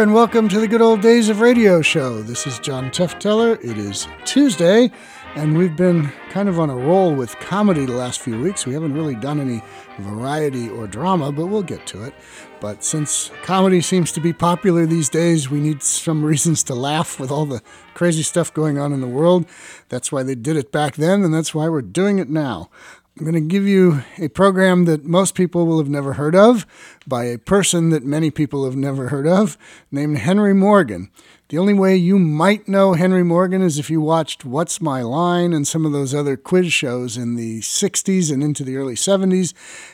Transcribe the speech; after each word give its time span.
And 0.00 0.14
welcome 0.14 0.48
to 0.48 0.58
the 0.58 0.66
Good 0.66 0.80
Old 0.80 1.02
Days 1.02 1.28
of 1.28 1.42
Radio 1.42 1.82
show. 1.82 2.22
This 2.22 2.46
is 2.46 2.58
John 2.58 2.90
Tefteller. 2.90 3.62
It 3.62 3.76
is 3.76 4.08
Tuesday, 4.24 4.90
and 5.34 5.58
we've 5.58 5.76
been 5.76 6.10
kind 6.30 6.48
of 6.48 6.58
on 6.58 6.70
a 6.70 6.74
roll 6.74 7.14
with 7.14 7.38
comedy 7.38 7.84
the 7.84 7.92
last 7.92 8.20
few 8.20 8.40
weeks. 8.40 8.64
We 8.64 8.72
haven't 8.72 8.94
really 8.94 9.14
done 9.14 9.38
any 9.38 9.60
variety 9.98 10.70
or 10.70 10.86
drama, 10.86 11.32
but 11.32 11.48
we'll 11.48 11.62
get 11.62 11.86
to 11.88 12.02
it. 12.02 12.14
But 12.60 12.82
since 12.82 13.30
comedy 13.42 13.82
seems 13.82 14.10
to 14.12 14.22
be 14.22 14.32
popular 14.32 14.86
these 14.86 15.10
days, 15.10 15.50
we 15.50 15.60
need 15.60 15.82
some 15.82 16.24
reasons 16.24 16.62
to 16.64 16.74
laugh 16.74 17.20
with 17.20 17.30
all 17.30 17.44
the 17.44 17.60
crazy 17.92 18.22
stuff 18.22 18.54
going 18.54 18.78
on 18.78 18.94
in 18.94 19.02
the 19.02 19.06
world. 19.06 19.44
That's 19.90 20.10
why 20.10 20.22
they 20.22 20.34
did 20.34 20.56
it 20.56 20.72
back 20.72 20.96
then, 20.96 21.22
and 21.22 21.34
that's 21.34 21.54
why 21.54 21.68
we're 21.68 21.82
doing 21.82 22.18
it 22.18 22.30
now. 22.30 22.70
I'm 23.18 23.24
going 23.24 23.34
to 23.34 23.40
give 23.40 23.66
you 23.66 24.02
a 24.18 24.28
program 24.28 24.84
that 24.84 25.04
most 25.04 25.34
people 25.34 25.66
will 25.66 25.78
have 25.78 25.88
never 25.88 26.14
heard 26.14 26.34
of 26.34 26.66
by 27.06 27.24
a 27.24 27.38
person 27.38 27.90
that 27.90 28.04
many 28.04 28.30
people 28.30 28.64
have 28.64 28.76
never 28.76 29.08
heard 29.08 29.26
of 29.26 29.58
named 29.90 30.18
Henry 30.18 30.54
Morgan. 30.54 31.10
The 31.48 31.58
only 31.58 31.74
way 31.74 31.96
you 31.96 32.18
might 32.18 32.68
know 32.68 32.94
Henry 32.94 33.24
Morgan 33.24 33.60
is 33.60 33.78
if 33.78 33.90
you 33.90 34.00
watched 34.00 34.44
What's 34.44 34.80
My 34.80 35.02
Line 35.02 35.52
and 35.52 35.66
some 35.66 35.84
of 35.84 35.90
those 35.90 36.14
other 36.14 36.36
quiz 36.36 36.72
shows 36.72 37.16
in 37.16 37.34
the 37.34 37.60
60s 37.60 38.32
and 38.32 38.42
into 38.42 38.62
the 38.62 38.76
early 38.76 38.94
70s. 38.94 39.52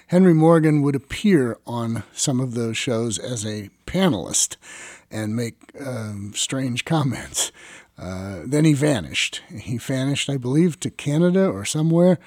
Henry 0.08 0.34
Morgan 0.34 0.82
would 0.82 0.94
appear 0.94 1.58
on 1.66 2.02
some 2.12 2.38
of 2.38 2.52
those 2.52 2.76
shows 2.76 3.18
as 3.18 3.46
a 3.46 3.70
panelist 3.86 4.56
and 5.10 5.34
make 5.34 5.56
um, 5.80 6.32
strange 6.34 6.84
comments. 6.84 7.50
Uh, 7.98 8.40
then 8.44 8.64
he 8.64 8.72
vanished. 8.72 9.42
He 9.58 9.78
vanished, 9.78 10.28
I 10.28 10.36
believe, 10.36 10.78
to 10.80 10.90
Canada 10.90 11.46
or 11.48 11.64
somewhere 11.64 12.18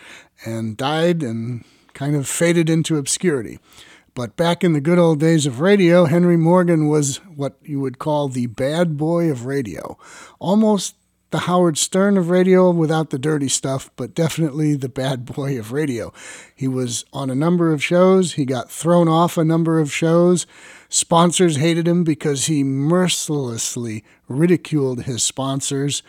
and 0.46 0.76
died 0.76 1.22
and 1.22 1.64
kind 1.94 2.16
of 2.16 2.28
faded 2.28 2.70
into 2.70 2.98
obscurity. 2.98 3.60
But 4.16 4.36
back 4.36 4.64
in 4.64 4.74
the 4.74 4.82
good 4.82 4.98
old 4.98 5.20
days 5.20 5.46
of 5.46 5.62
radio, 5.62 6.06
Henry 6.06 6.38
Morgan 6.38 6.88
was 6.88 7.18
what 7.36 7.58
you 7.64 7.80
would 7.80 8.00
call 8.00 8.28
the 8.28 8.48
bad 8.48 8.98
boy 8.98 9.30
of 9.30 9.46
radio. 9.46 9.98
Almost 10.40 10.96
the 11.32 11.40
Howard 11.40 11.78
Stern 11.78 12.18
of 12.18 12.30
radio 12.30 12.72
without 12.72 13.12
the 13.12 13.20
dirty 13.20 13.48
stuff, 13.48 13.92
but 13.96 14.16
definitely 14.16 14.76
the 14.76 14.90
bad 14.90 15.26
boy 15.26 15.60
of 15.60 15.72
radio. 15.72 16.12
He 16.56 16.68
was 16.68 17.06
on 17.14 17.30
a 17.30 17.36
number 17.36 17.72
of 17.72 17.84
shows, 17.84 18.34
he 18.34 18.46
got 18.46 18.72
thrown 18.72 19.08
off 19.08 19.38
a 19.38 19.46
number 19.46 19.80
of 19.80 19.94
shows. 19.94 20.48
Sponsors 20.92 21.58
hated 21.58 21.88
him 21.88 22.04
because 22.04 22.48
he 22.48 22.64
mercilessly 22.64 24.04
ridiculed 24.28 25.04
his 25.04 25.24
sponsors. 25.24 26.02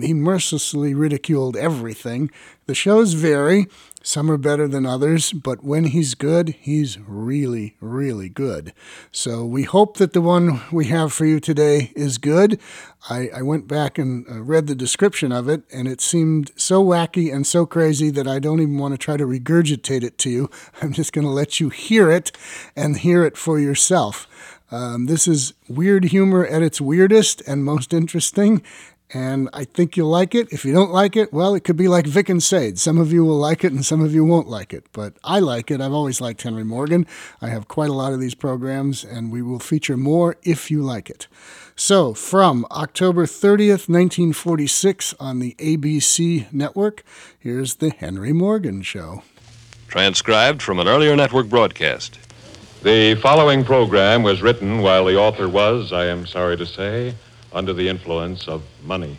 He 0.00 0.14
mercilessly 0.14 0.94
ridiculed 0.94 1.56
everything. 1.56 2.30
The 2.66 2.74
shows 2.74 3.14
vary. 3.14 3.66
Some 4.08 4.30
are 4.30 4.38
better 4.38 4.66
than 4.66 4.86
others, 4.86 5.34
but 5.34 5.62
when 5.62 5.84
he's 5.84 6.14
good, 6.14 6.56
he's 6.58 6.98
really, 6.98 7.76
really 7.78 8.30
good. 8.30 8.72
So 9.12 9.44
we 9.44 9.64
hope 9.64 9.98
that 9.98 10.14
the 10.14 10.22
one 10.22 10.62
we 10.72 10.86
have 10.86 11.12
for 11.12 11.26
you 11.26 11.40
today 11.40 11.92
is 11.94 12.16
good. 12.16 12.58
I, 13.10 13.28
I 13.36 13.42
went 13.42 13.68
back 13.68 13.98
and 13.98 14.24
uh, 14.26 14.40
read 14.40 14.66
the 14.66 14.74
description 14.74 15.30
of 15.30 15.46
it, 15.46 15.64
and 15.70 15.86
it 15.86 16.00
seemed 16.00 16.52
so 16.56 16.82
wacky 16.82 17.30
and 17.30 17.46
so 17.46 17.66
crazy 17.66 18.08
that 18.12 18.26
I 18.26 18.38
don't 18.38 18.60
even 18.60 18.78
want 18.78 18.94
to 18.94 18.98
try 18.98 19.18
to 19.18 19.26
regurgitate 19.26 20.02
it 20.02 20.16
to 20.20 20.30
you. 20.30 20.50
I'm 20.80 20.94
just 20.94 21.12
going 21.12 21.26
to 21.26 21.30
let 21.30 21.60
you 21.60 21.68
hear 21.68 22.10
it 22.10 22.32
and 22.74 22.96
hear 22.96 23.24
it 23.24 23.36
for 23.36 23.60
yourself. 23.60 24.26
Um, 24.70 25.04
this 25.04 25.28
is 25.28 25.52
weird 25.68 26.04
humor 26.04 26.46
at 26.46 26.62
its 26.62 26.80
weirdest 26.80 27.42
and 27.46 27.62
most 27.62 27.92
interesting, 27.92 28.62
and 29.12 29.48
I 29.52 29.64
think 29.64 29.96
you'll 29.96 30.10
like 30.10 30.34
it. 30.34 30.52
If 30.52 30.64
you 30.64 30.72
don't 30.72 30.90
like 30.90 31.16
it, 31.16 31.32
well, 31.32 31.54
it 31.54 31.64
could 31.64 31.76
be 31.76 31.88
like 31.88 32.06
Vic 32.06 32.28
and 32.28 32.42
Sade. 32.42 32.78
Some 32.78 32.98
of 32.98 33.12
you 33.12 33.24
will 33.24 33.38
like 33.38 33.64
it 33.64 33.72
and 33.72 33.84
some 33.84 34.02
of 34.02 34.14
you 34.14 34.24
won't 34.24 34.48
like 34.48 34.74
it, 34.74 34.86
but 34.92 35.14
I 35.24 35.40
like 35.40 35.70
it. 35.70 35.80
I've 35.80 35.92
always 35.92 36.20
liked 36.20 36.42
Henry 36.42 36.64
Morgan. 36.64 37.06
I 37.40 37.48
have 37.48 37.68
quite 37.68 37.90
a 37.90 37.94
lot 37.94 38.12
of 38.12 38.20
these 38.20 38.34
programs, 38.34 39.04
and 39.04 39.32
we 39.32 39.40
will 39.40 39.58
feature 39.58 39.96
more 39.96 40.36
if 40.42 40.70
you 40.70 40.82
like 40.82 41.08
it. 41.08 41.26
So, 41.74 42.12
from 42.12 42.66
October 42.70 43.24
30th, 43.24 43.88
1946, 43.88 45.14
on 45.20 45.38
the 45.38 45.54
ABC 45.58 46.52
network, 46.52 47.04
here's 47.38 47.76
The 47.76 47.90
Henry 47.90 48.32
Morgan 48.32 48.82
Show. 48.82 49.22
Transcribed 49.86 50.60
from 50.60 50.80
an 50.80 50.88
earlier 50.88 51.16
network 51.16 51.48
broadcast. 51.48 52.18
The 52.82 53.14
following 53.14 53.64
program 53.64 54.22
was 54.22 54.42
written 54.42 54.82
while 54.82 55.04
the 55.04 55.16
author 55.16 55.48
was, 55.48 55.92
I 55.92 56.06
am 56.06 56.26
sorry 56.26 56.56
to 56.56 56.66
say, 56.66 57.14
under 57.52 57.72
the 57.72 57.88
influence 57.88 58.48
of 58.48 58.62
money. 58.84 59.16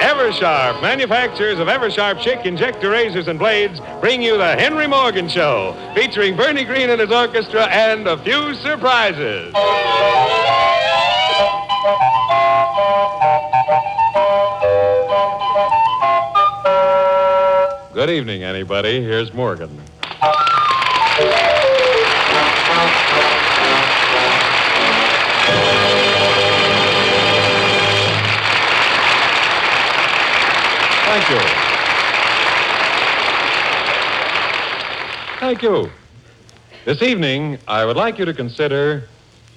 Eversharp, 0.00 0.80
manufacturers 0.82 1.58
of 1.58 1.68
Eversharp 1.68 2.18
Schick 2.18 2.46
injector 2.46 2.90
razors 2.90 3.28
and 3.28 3.38
blades, 3.38 3.80
bring 4.00 4.22
you 4.22 4.38
the 4.38 4.56
Henry 4.56 4.86
Morgan 4.86 5.28
Show, 5.28 5.76
featuring 5.94 6.36
Bernie 6.36 6.64
Green 6.64 6.90
and 6.90 7.00
his 7.00 7.10
orchestra 7.10 7.66
and 7.66 8.08
a 8.08 8.16
few 8.18 8.54
surprises. 8.54 9.52
Good 17.92 18.10
evening, 18.10 18.42
anybody. 18.42 19.02
Here's 19.02 19.32
Morgan. 19.32 19.80
Thank 31.14 31.30
you. 31.30 31.38
Thank 35.38 35.62
you. 35.62 35.90
This 36.84 37.02
evening, 37.02 37.58
I 37.68 37.84
would 37.84 37.96
like 37.96 38.18
you 38.18 38.24
to 38.24 38.34
consider 38.34 39.08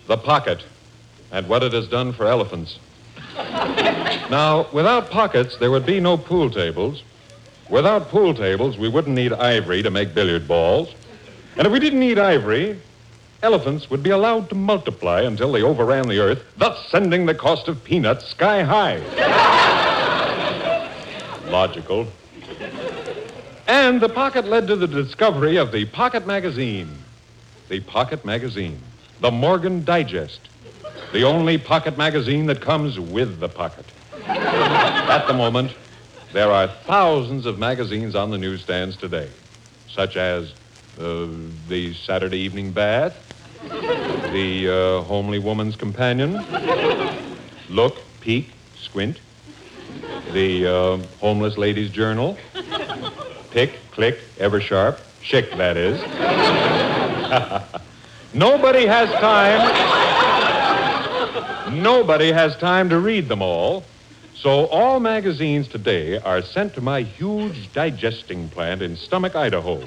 the 0.07 0.17
pocket 0.17 0.63
and 1.31 1.47
what 1.47 1.63
it 1.63 1.73
has 1.73 1.87
done 1.87 2.13
for 2.13 2.25
elephants. 2.25 2.79
now, 3.35 4.67
without 4.71 5.09
pockets, 5.09 5.57
there 5.57 5.71
would 5.71 5.85
be 5.85 5.99
no 5.99 6.17
pool 6.17 6.49
tables. 6.49 7.03
Without 7.69 8.09
pool 8.09 8.33
tables, 8.33 8.77
we 8.77 8.87
wouldn't 8.87 9.15
need 9.15 9.33
ivory 9.33 9.83
to 9.83 9.91
make 9.91 10.13
billiard 10.13 10.47
balls. 10.47 10.93
And 11.57 11.65
if 11.65 11.73
we 11.73 11.79
didn't 11.79 11.99
need 11.99 12.17
ivory, 12.17 12.79
elephants 13.43 13.89
would 13.89 14.01
be 14.01 14.09
allowed 14.09 14.49
to 14.49 14.55
multiply 14.55 15.21
until 15.21 15.51
they 15.51 15.61
overran 15.61 16.07
the 16.07 16.19
earth, 16.19 16.43
thus 16.57 16.87
sending 16.89 17.25
the 17.25 17.35
cost 17.35 17.67
of 17.67 17.83
peanuts 17.83 18.27
sky 18.27 18.63
high. 18.63 18.97
Logical. 21.49 22.07
And 23.67 23.99
the 23.99 24.09
pocket 24.09 24.45
led 24.45 24.67
to 24.67 24.75
the 24.75 24.87
discovery 24.87 25.57
of 25.57 25.71
the 25.73 25.85
Pocket 25.85 26.25
Magazine. 26.25 26.89
The 27.67 27.81
Pocket 27.81 28.23
Magazine. 28.23 28.79
The 29.19 29.31
Morgan 29.31 29.83
Digest. 29.83 30.39
The 31.11 31.23
only 31.23 31.57
pocket 31.57 31.97
magazine 31.97 32.45
that 32.47 32.61
comes 32.61 32.99
with 32.99 33.39
the 33.39 33.49
pocket. 33.49 33.85
At 34.25 35.25
the 35.25 35.33
moment, 35.33 35.71
there 36.33 36.51
are 36.51 36.67
thousands 36.67 37.45
of 37.45 37.57
magazines 37.57 38.15
on 38.15 38.31
the 38.31 38.37
newsstands 38.37 38.97
today, 38.97 39.29
such 39.89 40.17
as 40.17 40.53
uh, 40.99 41.27
the 41.67 41.93
Saturday 41.93 42.39
Evening 42.39 42.71
Bath, 42.71 43.15
the 44.31 44.69
uh, 44.69 45.01
Homely 45.03 45.39
Woman's 45.39 45.75
Companion, 45.75 46.45
Look, 47.69 47.97
Peek, 48.21 48.49
Squint, 48.75 49.19
the 50.33 50.67
uh, 50.67 50.97
Homeless 51.19 51.57
Ladies 51.57 51.89
Journal, 51.89 52.37
Pick, 53.51 53.73
Click, 53.91 54.19
Eversharp, 54.37 54.99
Schick, 55.21 55.55
that 55.57 55.77
is. 55.77 55.99
Nobody 58.33 58.85
has 58.85 59.09
time. 59.13 59.73
Nobody 61.81 62.31
has 62.31 62.55
time 62.57 62.89
to 62.89 62.99
read 62.99 63.27
them 63.27 63.41
all. 63.41 63.83
So 64.41 64.67
all 64.67 64.99
magazines 64.99 65.67
today 65.67 66.19
are 66.19 66.43
sent 66.43 66.75
to 66.75 66.81
my 66.81 67.01
huge 67.01 67.73
digesting 67.73 68.49
plant 68.49 68.83
in 68.83 68.95
Stomach, 68.95 69.35
Idaho. 69.35 69.79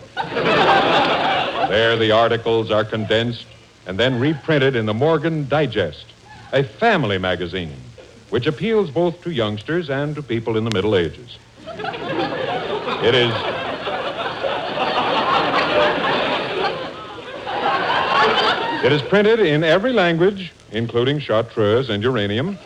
there 1.69 1.97
the 1.97 2.11
articles 2.11 2.73
are 2.73 2.85
condensed 2.85 3.47
and 3.87 3.99
then 3.99 4.19
reprinted 4.19 4.75
in 4.75 4.87
the 4.87 4.95
Morgan 4.95 5.49
Digest, 5.49 6.07
a 6.53 6.65
family 6.65 7.17
magazine 7.17 7.77
which 8.31 8.49
appeals 8.49 8.91
both 8.91 9.23
to 9.23 9.31
youngsters 9.31 9.89
and 9.89 10.17
to 10.17 10.23
people 10.23 10.57
in 10.57 10.65
the 10.65 10.71
Middle 10.71 10.97
Ages. 10.97 11.39
It 13.05 13.15
is 13.15 13.33
It 18.83 18.93
is 18.93 19.03
printed 19.03 19.41
in 19.41 19.63
every 19.63 19.93
language, 19.93 20.53
including 20.73 21.19
chartreuse 21.19 21.91
and 21.91 22.03
uranium. 22.03 22.59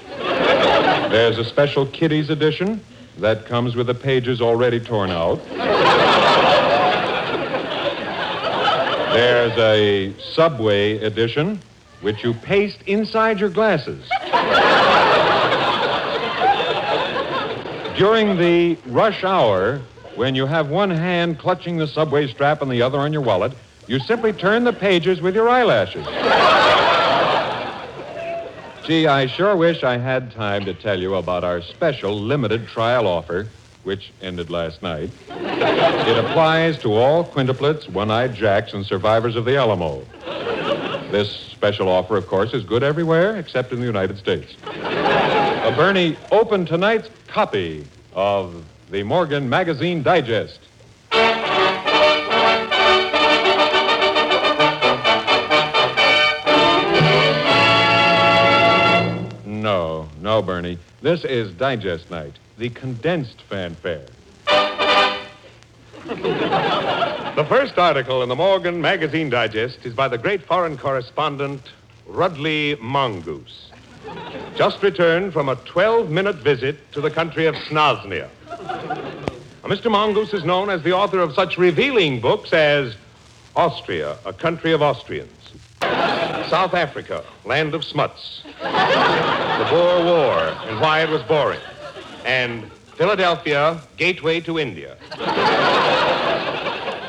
There's 1.15 1.39
a 1.39 1.45
special 1.45 1.87
kiddies 1.87 2.29
edition 2.29 2.81
that 3.19 3.47
comes 3.47 3.77
with 3.77 3.87
the 3.87 3.95
pages 3.95 4.41
already 4.43 4.81
torn 4.81 5.13
out. 5.13 5.41
There's 9.15 9.57
a 9.57 10.13
subway 10.21 10.99
edition, 10.99 11.61
which 12.01 12.25
you 12.25 12.35
paste 12.35 12.83
inside 12.89 13.39
your 13.39 13.51
glasses. 13.51 14.05
During 17.97 18.37
the 18.37 18.77
rush 18.87 19.23
hour, 19.23 19.83
When 20.17 20.35
you 20.35 20.47
have 20.47 20.69
one 20.69 20.91
hand 20.91 21.39
clutching 21.39 21.77
the 21.77 21.87
subway 21.87 22.27
strap 22.27 22.61
and 22.63 22.71
the 22.71 22.83
other 22.83 22.99
on 22.99 23.13
your 23.13 23.23
wallet, 23.23 23.53
you 23.87 24.01
simply 24.01 24.33
turn 24.33 24.65
the 24.65 24.73
pages 24.73 25.21
with 25.21 25.35
your 25.37 25.49
eyelashes. 25.49 26.07
Gee, 28.85 29.07
I 29.07 29.27
sure 29.29 29.57
wish 29.57 29.83
I 29.83 29.97
had 29.97 30.31
time 30.33 30.67
to 30.67 30.75
tell 30.75 31.01
you 31.01 31.15
about 31.15 31.43
our 31.43 31.63
special 31.63 32.21
limited 32.21 32.69
trial 32.69 33.07
offer, 33.07 33.49
which 33.83 34.13
ended 34.21 34.51
last 34.51 34.83
night. 34.83 35.09
It 35.31 36.19
applies 36.19 36.77
to 36.81 36.93
all 36.93 37.25
quintuplets, 37.25 37.89
one 37.89 38.11
eyed 38.11 38.35
jacks, 38.35 38.75
and 38.75 38.85
survivors 38.85 39.37
of 39.37 39.47
the 39.47 39.57
Alamo. 39.57 40.05
This 41.11 41.31
special 41.31 41.89
offer, 41.89 42.19
of 42.19 42.27
course, 42.27 42.53
is 42.53 42.63
good 42.63 42.83
everywhere 42.83 43.37
except 43.37 43.73
in 43.73 43.81
the 43.81 43.87
United 43.87 44.19
States. 44.19 44.55
Uh, 44.67 45.75
Bernie, 45.75 46.19
open 46.31 46.67
tonight's 46.67 47.09
copy 47.27 47.87
of 48.13 48.67
the 48.91 49.03
Morgan 49.03 49.49
Magazine 49.49 50.03
Digest. 50.03 50.61
No, 60.35 60.41
no, 60.41 60.47
Bernie. 60.47 60.79
This 61.01 61.25
is 61.25 61.53
Digest 61.53 62.11
Night, 62.11 62.33
the 62.59 62.69
condensed 62.69 63.41
fanfare. 63.43 64.05
the 67.37 67.47
first 67.49 67.79
article 67.79 68.21
in 68.21 68.29
the 68.29 68.35
Morgan 68.35 68.81
Magazine 68.81 69.31
Digest 69.31 69.87
is 69.87 69.95
by 69.95 70.09
the 70.09 70.19
great 70.19 70.43
foreign 70.43 70.77
correspondent, 70.77 71.63
Rudley 72.09 72.77
Mongoose. 72.81 73.71
Just 74.57 74.83
returned 74.83 75.33
from 75.33 75.49
a 75.49 75.55
12 75.55 76.11
minute 76.11 76.39
visit 76.39 76.79
to 76.91 77.01
the 77.01 77.13
country 77.13 77.47
of 77.47 77.55
Snoznia. 77.55 78.29
Now, 78.49 79.69
Mr. 79.69 79.89
Mongoose 79.89 80.35
is 80.35 80.43
known 80.43 80.69
as 80.69 80.83
the 80.83 80.95
author 80.95 81.21
of 81.21 81.33
such 81.35 81.59
revealing 81.59 82.21
books 82.21 82.53
as 82.53 82.97
Austria, 83.55 84.19
a 84.27 84.33
country 84.33 84.73
of 84.73 84.83
Austrians, 84.83 85.44
South 85.81 86.75
Africa, 86.75 87.25
land 87.45 87.75
of 87.75 87.85
smuts, 87.85 88.43
the 88.45 89.67
Boer 89.71 90.05
War 90.05 90.39
and 90.67 90.81
why 90.81 91.03
it 91.03 91.09
was 91.09 91.23
boring, 91.23 91.61
and 92.25 92.71
Philadelphia, 92.97 93.81
gateway 93.97 94.41
to 94.41 94.59
India. 94.59 94.97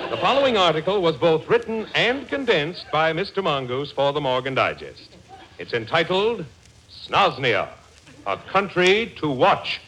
The 0.10 0.18
following 0.22 0.58
article 0.58 1.02
was 1.02 1.16
both 1.16 1.48
written 1.48 1.88
and 1.94 2.28
condensed 2.28 2.86
by 2.92 3.14
Mr. 3.14 3.44
Mongoose 3.44 3.92
for 3.92 4.14
the 4.14 4.22
Morgan 4.22 4.56
Digest. 4.56 5.16
It's 5.60 5.74
entitled 5.74 6.46
Snoznia, 6.90 7.70
a 8.26 8.38
country 8.38 9.14
to 9.18 9.30
watch. 9.30 9.82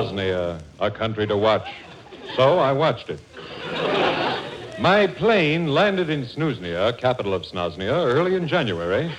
Snoznia, 0.00 0.60
a 0.78 0.90
country 0.90 1.26
to 1.26 1.36
watch. 1.36 1.68
So 2.34 2.58
I 2.58 2.72
watched 2.72 3.10
it. 3.10 3.20
My 4.78 5.06
plane 5.06 5.68
landed 5.68 6.08
in 6.08 6.24
Snuznia, 6.24 6.96
capital 6.96 7.34
of 7.34 7.42
Snoznia, 7.42 7.92
early 7.92 8.34
in 8.34 8.48
January, 8.48 9.12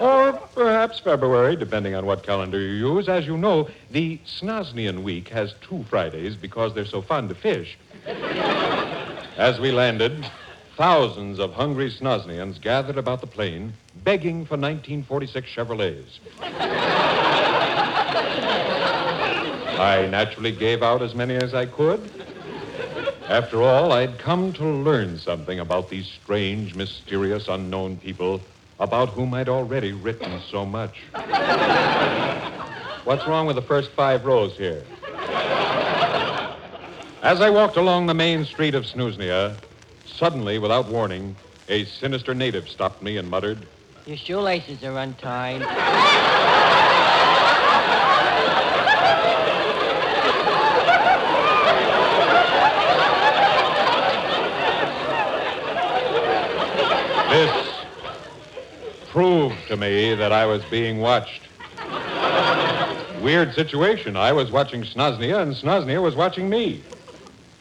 or 0.00 0.32
perhaps 0.32 0.98
February, 0.98 1.54
depending 1.54 1.94
on 1.94 2.04
what 2.04 2.24
calendar 2.24 2.58
you 2.58 2.94
use. 2.94 3.08
As 3.08 3.26
you 3.26 3.36
know, 3.36 3.68
the 3.92 4.18
Snoznian 4.40 5.04
week 5.04 5.28
has 5.28 5.54
two 5.60 5.84
Fridays 5.88 6.34
because 6.34 6.74
they're 6.74 6.84
so 6.84 7.00
fond 7.00 7.30
of 7.30 7.38
fish. 7.38 7.78
As 9.36 9.60
we 9.60 9.70
landed, 9.70 10.28
thousands 10.76 11.38
of 11.38 11.52
hungry 11.52 11.92
Snoznians 11.92 12.60
gathered 12.60 12.98
about 12.98 13.20
the 13.20 13.28
plane, 13.28 13.72
begging 14.02 14.44
for 14.46 14.56
1946 14.56 15.48
Chevrolets. 15.48 16.18
I 19.78 20.06
naturally 20.06 20.52
gave 20.52 20.82
out 20.82 21.02
as 21.02 21.14
many 21.14 21.34
as 21.34 21.52
I 21.52 21.66
could. 21.66 22.00
After 23.28 23.62
all, 23.62 23.92
I'd 23.92 24.18
come 24.18 24.52
to 24.54 24.64
learn 24.64 25.18
something 25.18 25.58
about 25.58 25.88
these 25.90 26.06
strange, 26.06 26.74
mysterious, 26.74 27.48
unknown 27.48 27.96
people 27.96 28.40
about 28.78 29.08
whom 29.10 29.34
I'd 29.34 29.48
already 29.48 29.92
written 29.92 30.40
so 30.50 30.64
much. 30.64 30.98
What's 33.04 33.26
wrong 33.26 33.46
with 33.46 33.56
the 33.56 33.62
first 33.62 33.90
five 33.92 34.24
rows 34.24 34.56
here? 34.56 34.84
As 37.22 37.40
I 37.40 37.50
walked 37.50 37.76
along 37.76 38.06
the 38.06 38.14
main 38.14 38.44
street 38.44 38.74
of 38.74 38.84
Snuznia, 38.84 39.56
suddenly, 40.06 40.58
without 40.58 40.86
warning, 40.88 41.34
a 41.68 41.84
sinister 41.84 42.34
native 42.34 42.68
stopped 42.68 43.02
me 43.02 43.16
and 43.16 43.28
muttered, 43.28 43.58
Your 44.06 44.18
shoelaces 44.18 44.84
are 44.84 44.98
untied. 44.98 45.62
Proved 59.14 59.68
to 59.68 59.76
me 59.76 60.12
that 60.12 60.32
I 60.32 60.44
was 60.44 60.64
being 60.64 60.98
watched. 60.98 61.42
Weird 63.22 63.54
situation. 63.54 64.16
I 64.16 64.32
was 64.32 64.50
watching 64.50 64.82
Snoznia, 64.82 65.40
and 65.40 65.54
Snoznia 65.54 66.02
was 66.02 66.16
watching 66.16 66.50
me. 66.50 66.82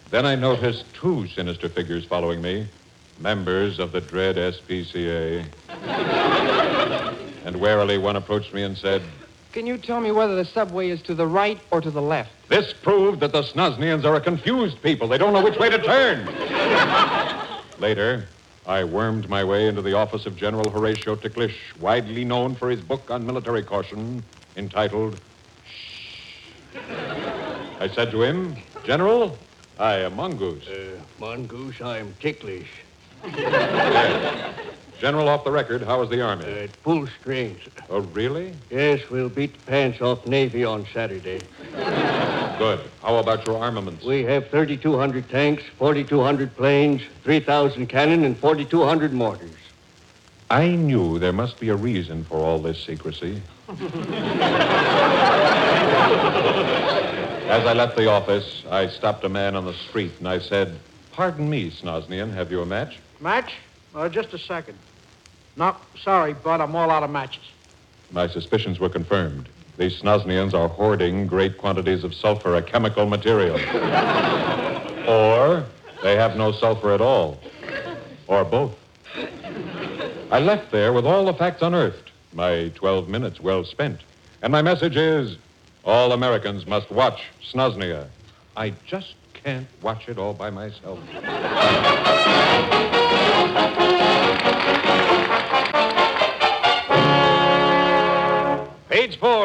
Then 0.09 0.25
I 0.25 0.33
noticed 0.33 0.91
two 0.95 1.27
sinister 1.27 1.69
figures 1.69 2.05
following 2.05 2.41
me, 2.41 2.65
members 3.19 3.77
of 3.77 3.91
the 3.91 4.01
dread 4.01 4.35
SPCA. 4.37 5.45
and 7.45 7.61
warily, 7.61 7.99
one 7.99 8.15
approached 8.15 8.51
me 8.51 8.63
and 8.63 8.75
said, 8.75 9.03
Can 9.51 9.67
you 9.67 9.77
tell 9.77 10.01
me 10.01 10.09
whether 10.09 10.35
the 10.35 10.45
subway 10.45 10.89
is 10.89 11.03
to 11.03 11.13
the 11.13 11.27
right 11.27 11.59
or 11.69 11.81
to 11.81 11.91
the 11.91 12.01
left? 12.01 12.31
This 12.49 12.73
proved 12.73 13.19
that 13.19 13.31
the 13.31 13.43
Snoznians 13.43 14.05
are 14.05 14.15
a 14.15 14.21
confused 14.21 14.81
people. 14.81 15.07
They 15.07 15.19
don't 15.19 15.33
know 15.33 15.43
which 15.43 15.59
way 15.59 15.69
to 15.69 15.77
turn. 15.77 16.25
Later, 17.77 18.27
I 18.65 18.85
wormed 18.85 19.27
my 19.27 19.43
way 19.43 19.67
into 19.67 19.81
the 19.81 19.93
office 19.93 20.25
of 20.25 20.37
General 20.37 20.69
Horatio 20.69 21.15
Ticklish, 21.15 21.57
widely 21.79 22.23
known 22.23 22.55
for 22.55 22.69
his 22.69 22.79
book 22.79 23.11
on 23.11 23.25
military 23.25 23.61
caution 23.61 24.23
entitled 24.55 25.17
Shh. 25.65 26.77
I 27.79 27.89
said 27.93 28.11
to 28.11 28.23
him, 28.23 28.55
General, 28.85 29.37
I 29.77 29.95
am 29.95 30.15
Mongoose. 30.15 30.67
Uh, 30.67 31.01
Mongoose, 31.19 31.81
I'm 31.81 32.15
ticklish. 32.21 32.69
Yes. 33.25 34.69
General, 34.99 35.27
off 35.27 35.43
the 35.43 35.51
record, 35.51 35.81
how 35.81 36.01
is 36.01 36.09
the 36.09 36.21
Army? 36.21 36.45
Uh, 36.45 36.67
full 36.83 37.07
strings. 37.19 37.59
Oh, 37.89 37.99
really? 37.99 38.53
Yes, 38.69 39.01
we'll 39.09 39.29
beat 39.29 39.53
the 39.53 39.71
pants 39.71 40.01
off 40.01 40.25
Navy 40.25 40.63
on 40.63 40.85
Saturday. 40.93 41.41
Good. 42.57 42.79
How 43.01 43.17
about 43.17 43.45
your 43.45 43.57
armaments? 43.57 44.05
We 44.05 44.23
have 44.23 44.49
3,200 44.49 45.29
tanks, 45.29 45.63
4,200 45.77 46.55
planes, 46.55 47.01
3,000 47.23 47.87
cannon, 47.87 48.23
and 48.23 48.37
4,200 48.37 49.13
mortars. 49.13 49.51
I 50.49 50.69
knew 50.69 51.19
there 51.19 51.33
must 51.33 51.59
be 51.59 51.69
a 51.69 51.75
reason 51.75 52.23
for 52.25 52.37
all 52.37 52.59
this 52.59 52.81
secrecy. 52.83 53.41
As 57.53 57.65
I 57.65 57.73
left 57.73 57.97
the 57.97 58.07
office, 58.07 58.63
I 58.69 58.87
stopped 58.87 59.23
a 59.23 59.29
man 59.29 59.55
on 59.55 59.65
the 59.65 59.73
street 59.73 60.11
and 60.19 60.27
I 60.27 60.39
said, 60.39 60.79
Pardon 61.11 61.49
me, 61.49 61.71
Snoznian, 61.71 62.33
have 62.33 62.51
you 62.51 62.61
a 62.61 62.65
match? 62.65 62.99
Match? 63.19 63.53
Uh, 63.95 64.09
just 64.09 64.33
a 64.33 64.39
second. 64.39 64.77
No, 65.55 65.75
sorry, 66.01 66.33
Bud, 66.33 66.61
I'm 66.61 66.75
all 66.75 66.89
out 66.89 67.03
of 67.03 67.11
matches. 67.11 67.43
My 68.11 68.27
suspicions 68.27 68.79
were 68.79 68.89
confirmed. 68.89 69.47
These 69.77 70.01
Snoznians 70.01 70.53
are 70.53 70.67
hoarding 70.67 71.27
great 71.27 71.57
quantities 71.57 72.03
of 72.03 72.13
sulfur, 72.13 72.55
a 72.55 72.61
chemical 72.61 73.05
material. 73.07 73.55
or 75.07 75.65
they 76.01 76.15
have 76.15 76.35
no 76.37 76.51
sulfur 76.51 76.91
at 76.93 77.01
all. 77.01 77.39
Or 78.27 78.43
both. 78.43 78.75
I 80.31 80.39
left 80.39 80.71
there 80.71 80.93
with 80.93 81.05
all 81.05 81.25
the 81.25 81.33
facts 81.33 81.61
unearthed, 81.61 82.11
my 82.33 82.71
12 82.75 83.07
minutes 83.09 83.39
well 83.39 83.63
spent. 83.63 84.01
And 84.41 84.51
my 84.51 84.61
message 84.61 84.95
is 84.95 85.37
all 85.85 86.11
Americans 86.11 86.65
must 86.65 86.89
watch 86.89 87.21
Snoznia. 87.51 88.07
I 88.57 88.73
just 88.85 89.13
can't 89.33 89.67
watch 89.81 90.07
it 90.07 90.17
all 90.17 90.33
by 90.33 90.49
myself. 90.49 90.99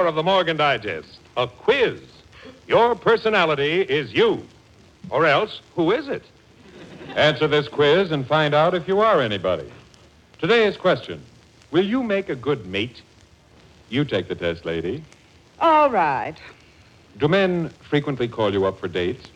Of 0.09 0.15
the 0.15 0.23
Morgan 0.23 0.57
Digest. 0.57 1.19
A 1.37 1.47
quiz. 1.47 2.01
Your 2.67 2.95
personality 2.95 3.83
is 3.83 4.13
you. 4.13 4.43
Or 5.11 5.27
else, 5.27 5.61
who 5.77 5.93
is 5.93 6.09
it? 6.09 6.25
Answer 7.15 7.47
this 7.47 7.69
quiz 7.69 8.11
and 8.11 8.27
find 8.27 8.55
out 8.55 8.75
if 8.75 8.89
you 8.89 9.01
are 9.01 9.21
anybody. 9.21 9.71
Today's 10.39 10.77
question 10.77 11.23
Will 11.71 11.85
you 11.85 12.03
make 12.03 12.31
a 12.31 12.35
good 12.35 12.67
mate? 12.67 13.03
You 13.91 14.05
take 14.05 14.29
the 14.29 14.35
test, 14.35 14.65
lady. 14.65 15.05
All 15.61 15.91
right. 15.91 16.37
Do 17.19 17.29
men 17.29 17.69
frequently 17.91 18.29
call 18.29 18.53
you 18.53 18.65
up 18.65 18.81
for 18.81 18.89
dates? 18.89 19.29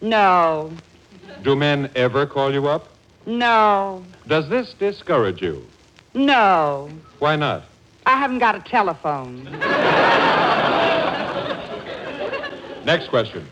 No. 0.00 0.72
Do 1.42 1.54
men 1.54 1.90
ever 1.94 2.26
call 2.26 2.52
you 2.52 2.66
up? 2.68 2.88
No. 3.26 4.04
Does 4.26 4.48
this 4.48 4.72
discourage 4.74 5.42
you? 5.42 5.66
No. 6.14 6.88
Why 7.18 7.36
not? 7.36 7.64
I 8.06 8.18
haven't 8.18 8.38
got 8.38 8.54
a 8.54 8.60
telephone. 8.60 9.48
Next 12.84 13.08
question. 13.08 13.46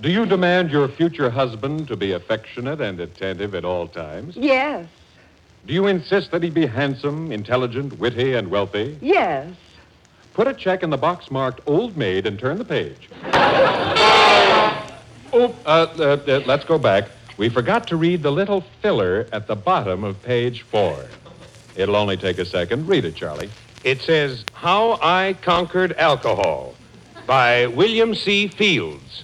Do 0.00 0.10
you 0.10 0.26
demand 0.26 0.70
your 0.70 0.88
future 0.88 1.30
husband 1.30 1.88
to 1.88 1.96
be 1.96 2.12
affectionate 2.12 2.80
and 2.80 3.00
attentive 3.00 3.54
at 3.54 3.64
all 3.64 3.88
times? 3.88 4.36
Yes, 4.36 4.86
Do 5.66 5.72
you 5.72 5.86
insist 5.88 6.30
that 6.30 6.42
he 6.44 6.50
be 6.50 6.66
handsome, 6.66 7.32
intelligent, 7.32 7.98
witty, 7.98 8.34
and 8.34 8.48
wealthy? 8.50 8.98
yes. 9.00 9.52
Put 10.34 10.46
a 10.46 10.52
check 10.52 10.82
in 10.82 10.90
the 10.90 10.98
box 10.98 11.30
marked 11.30 11.60
Old 11.66 11.96
Maid 11.96 12.26
and 12.26 12.38
turn 12.38 12.58
the 12.58 12.64
page. 12.64 13.08
Oop, 15.34 15.54
uh, 15.64 15.86
uh, 15.98 16.18
uh, 16.28 16.42
let's 16.44 16.64
go 16.66 16.76
back. 16.78 17.08
We 17.38 17.48
forgot 17.48 17.86
to 17.88 17.96
read 17.96 18.22
the 18.22 18.30
little 18.30 18.60
filler 18.82 19.26
at 19.32 19.46
the 19.46 19.56
bottom 19.56 20.04
of 20.04 20.22
page 20.22 20.60
four. 20.60 21.06
It'll 21.74 21.96
only 21.96 22.18
take 22.18 22.36
a 22.38 22.44
second. 22.44 22.86
Read 22.86 23.06
it, 23.06 23.14
Charlie. 23.14 23.48
It 23.82 24.02
says, 24.02 24.44
How 24.52 24.98
I 25.00 25.36
Conquered 25.40 25.94
Alcohol 25.96 26.74
by 27.26 27.66
William 27.66 28.14
C. 28.14 28.48
Fields. 28.48 29.22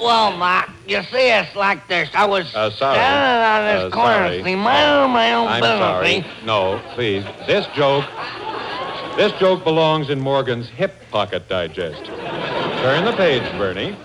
Well, 0.00 0.36
Mark, 0.36 0.70
you 0.86 1.02
see, 1.04 1.28
it's 1.30 1.54
like 1.56 1.86
this. 1.88 2.08
I 2.14 2.24
was 2.24 2.46
Uh, 2.54 2.70
sorry. 2.70 2.96
standing 2.96 3.46
on 3.46 3.64
this 3.66 3.92
Uh, 3.92 3.96
corner, 3.96 4.14
sorry. 4.28 4.44
see, 4.44 4.54
my 4.54 4.84
own, 4.94 5.10
my 5.10 5.32
own 5.32 5.48
I'm 5.48 5.60
business, 5.60 5.78
sorry. 5.80 6.24
No, 6.44 6.80
please. 6.94 7.24
This 7.46 7.66
joke, 7.74 8.04
this 9.16 9.32
joke 9.40 9.64
belongs 9.64 10.08
in 10.08 10.20
Morgan's 10.20 10.68
hip 10.68 10.94
pocket 11.10 11.48
digest. 11.48 12.04
Turn 12.04 13.04
the 13.04 13.12
page, 13.16 13.42
Bernie. 13.58 13.96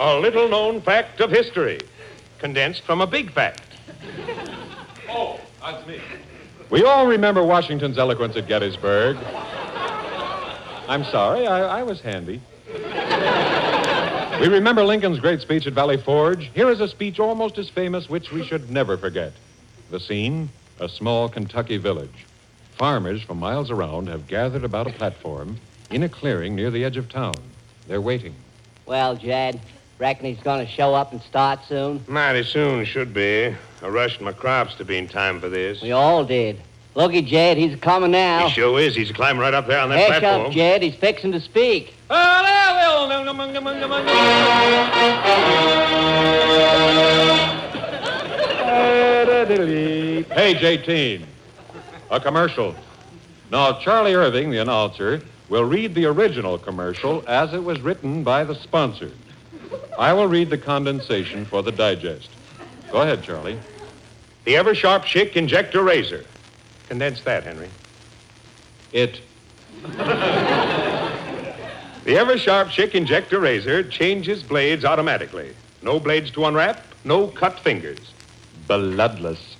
A 0.00 0.16
little 0.18 0.48
known 0.48 0.80
fact 0.80 1.20
of 1.20 1.30
history, 1.30 1.78
condensed 2.38 2.82
from 2.84 3.00
a 3.02 3.06
big 3.06 3.30
fact. 3.32 3.62
Oh, 5.10 5.38
that's 5.62 5.86
me. 5.86 6.00
We 6.70 6.84
all 6.84 7.06
remember 7.06 7.42
Washington's 7.44 7.98
eloquence 7.98 8.34
at 8.36 8.48
Gettysburg. 8.48 9.18
I'm 10.92 11.04
sorry, 11.04 11.46
I, 11.46 11.80
I 11.80 11.82
was 11.84 12.02
handy. 12.02 12.38
We 14.38 14.48
remember 14.48 14.84
Lincoln's 14.84 15.20
great 15.20 15.40
speech 15.40 15.66
at 15.66 15.72
Valley 15.72 15.96
Forge. 15.96 16.50
Here 16.52 16.68
is 16.68 16.80
a 16.80 16.88
speech 16.88 17.18
almost 17.18 17.56
as 17.56 17.70
famous, 17.70 18.10
which 18.10 18.30
we 18.30 18.44
should 18.44 18.70
never 18.70 18.98
forget. 18.98 19.32
The 19.90 19.98
scene 19.98 20.50
a 20.80 20.90
small 20.90 21.30
Kentucky 21.30 21.78
village. 21.78 22.26
Farmers 22.76 23.22
from 23.22 23.38
miles 23.38 23.70
around 23.70 24.08
have 24.08 24.26
gathered 24.26 24.64
about 24.64 24.86
a 24.86 24.90
platform 24.90 25.56
in 25.90 26.02
a 26.02 26.10
clearing 26.10 26.54
near 26.54 26.70
the 26.70 26.84
edge 26.84 26.98
of 26.98 27.08
town. 27.08 27.36
They're 27.88 28.02
waiting. 28.02 28.34
Well, 28.84 29.16
Jed, 29.16 29.62
reckon 29.98 30.26
he's 30.26 30.44
gonna 30.44 30.66
show 30.66 30.94
up 30.94 31.12
and 31.12 31.22
start 31.22 31.60
soon? 31.66 32.04
Mighty 32.06 32.42
soon, 32.42 32.84
should 32.84 33.14
be. 33.14 33.56
I 33.80 33.88
rushed 33.88 34.20
my 34.20 34.32
crops 34.32 34.74
to 34.74 34.84
be 34.84 34.98
in 34.98 35.08
time 35.08 35.40
for 35.40 35.48
this. 35.48 35.80
We 35.80 35.92
all 35.92 36.22
did. 36.22 36.60
Looky, 36.94 37.22
Jed, 37.22 37.56
he's 37.56 37.78
coming 37.80 38.10
now. 38.10 38.48
He 38.48 38.54
sure 38.54 38.78
is. 38.78 38.94
He's 38.94 39.10
climbing 39.10 39.40
right 39.40 39.54
up 39.54 39.66
there 39.66 39.80
on 39.80 39.88
that 39.88 40.10
Hush 40.10 40.20
platform. 40.20 40.46
up, 40.46 40.52
Jed. 40.52 40.82
He's 40.82 40.94
fixing 40.94 41.32
to 41.32 41.40
speak. 41.40 41.94
Page 50.30 50.62
18. 50.62 51.26
A 52.10 52.20
commercial. 52.20 52.74
Now, 53.50 53.78
Charlie 53.80 54.14
Irving, 54.14 54.50
the 54.50 54.58
announcer, 54.58 55.22
will 55.48 55.64
read 55.64 55.94
the 55.94 56.04
original 56.06 56.58
commercial 56.58 57.24
as 57.26 57.54
it 57.54 57.64
was 57.64 57.80
written 57.80 58.22
by 58.22 58.44
the 58.44 58.54
sponsor. 58.54 59.10
I 59.98 60.12
will 60.12 60.26
read 60.26 60.50
the 60.50 60.58
condensation 60.58 61.44
for 61.46 61.62
the 61.62 61.72
digest. 61.72 62.30
Go 62.90 63.00
ahead, 63.00 63.22
Charlie. 63.22 63.58
The 64.44 64.56
ever 64.56 64.74
sharp 64.74 65.04
Schick 65.04 65.36
injector 65.36 65.82
razor. 65.82 66.24
Condense 66.92 67.22
that, 67.22 67.44
Henry. 67.44 67.70
It. 68.92 69.22
The 72.04 72.18
ever 72.18 72.36
sharp 72.36 72.68
Schick 72.68 72.94
injector 72.94 73.40
razor 73.40 73.82
changes 73.82 74.42
blades 74.42 74.84
automatically. 74.84 75.54
No 75.80 75.98
blades 75.98 76.30
to 76.32 76.44
unwrap, 76.44 76.84
no 77.02 77.28
cut 77.28 77.58
fingers. 77.60 78.12
Bloodless. 78.68 79.56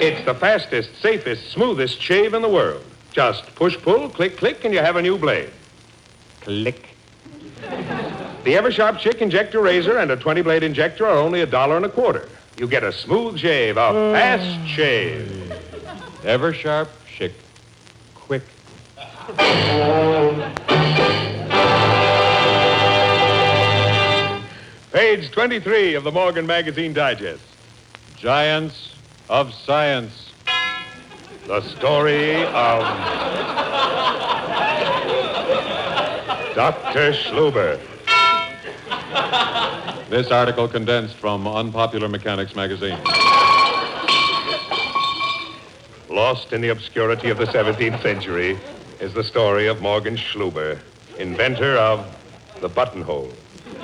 It's 0.00 0.24
the 0.24 0.34
fastest, 0.34 0.88
safest, 1.02 1.52
smoothest 1.52 2.00
shave 2.00 2.32
in 2.32 2.40
the 2.40 2.48
world. 2.48 2.82
Just 3.12 3.54
push, 3.56 3.76
pull, 3.76 4.08
click, 4.08 4.38
click, 4.38 4.64
and 4.64 4.72
you 4.72 4.80
have 4.80 4.96
a 4.96 5.02
new 5.02 5.18
blade. 5.18 5.50
Click. 6.40 6.96
The 7.60 8.54
Eversharp 8.54 9.00
Schick 9.00 9.20
Injector 9.20 9.60
Razor 9.60 9.98
and 9.98 10.10
a 10.12 10.16
20 10.16 10.40
blade 10.40 10.62
injector 10.62 11.04
are 11.06 11.18
only 11.18 11.42
a 11.42 11.46
dollar 11.46 11.76
and 11.76 11.84
a 11.84 11.90
quarter. 11.90 12.26
You 12.56 12.68
get 12.68 12.84
a 12.84 12.92
smooth 12.92 13.38
shave, 13.38 13.76
a 13.76 14.12
fast 14.12 14.68
shave. 14.68 15.52
Ever 16.24 16.52
sharp, 16.52 16.88
Schick. 17.06 17.32
Quick. 18.14 18.42
Page 24.92 25.30
23 25.32 25.94
of 25.94 26.04
the 26.04 26.12
Morgan 26.12 26.46
Magazine 26.46 26.92
Digest. 26.92 27.42
Giants 28.16 28.94
of 29.28 29.52
science. 29.52 30.30
The 31.46 31.60
story 31.62 32.44
of 32.44 32.82
Dr. 36.54 37.12
Schluber. 37.12 37.80
This 40.14 40.30
article 40.30 40.68
condensed 40.68 41.16
from 41.16 41.44
Unpopular 41.48 42.08
Mechanics 42.08 42.54
magazine. 42.54 42.96
Lost 46.08 46.52
in 46.52 46.60
the 46.60 46.68
obscurity 46.68 47.30
of 47.30 47.38
the 47.38 47.46
17th 47.46 48.00
century 48.00 48.56
is 49.00 49.12
the 49.12 49.24
story 49.24 49.66
of 49.66 49.82
Morgan 49.82 50.16
Schluber, 50.16 50.78
inventor 51.18 51.76
of 51.76 52.06
the 52.60 52.68
buttonhole. 52.68 53.32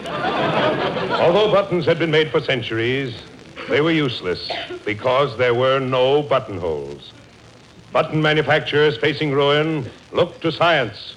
Although 0.06 1.50
buttons 1.50 1.84
had 1.84 1.98
been 1.98 2.12
made 2.12 2.30
for 2.30 2.40
centuries, 2.40 3.12
they 3.68 3.80
were 3.80 3.90
useless 3.90 4.48
because 4.84 5.36
there 5.36 5.54
were 5.54 5.80
no 5.80 6.22
buttonholes. 6.22 7.12
Button 7.92 8.22
manufacturers 8.22 8.96
facing 8.96 9.32
ruin 9.32 9.90
looked 10.12 10.42
to 10.42 10.52
science, 10.52 11.16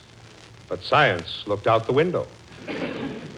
but 0.68 0.82
science 0.82 1.44
looked 1.46 1.68
out 1.68 1.86
the 1.86 1.94
window. 1.94 2.26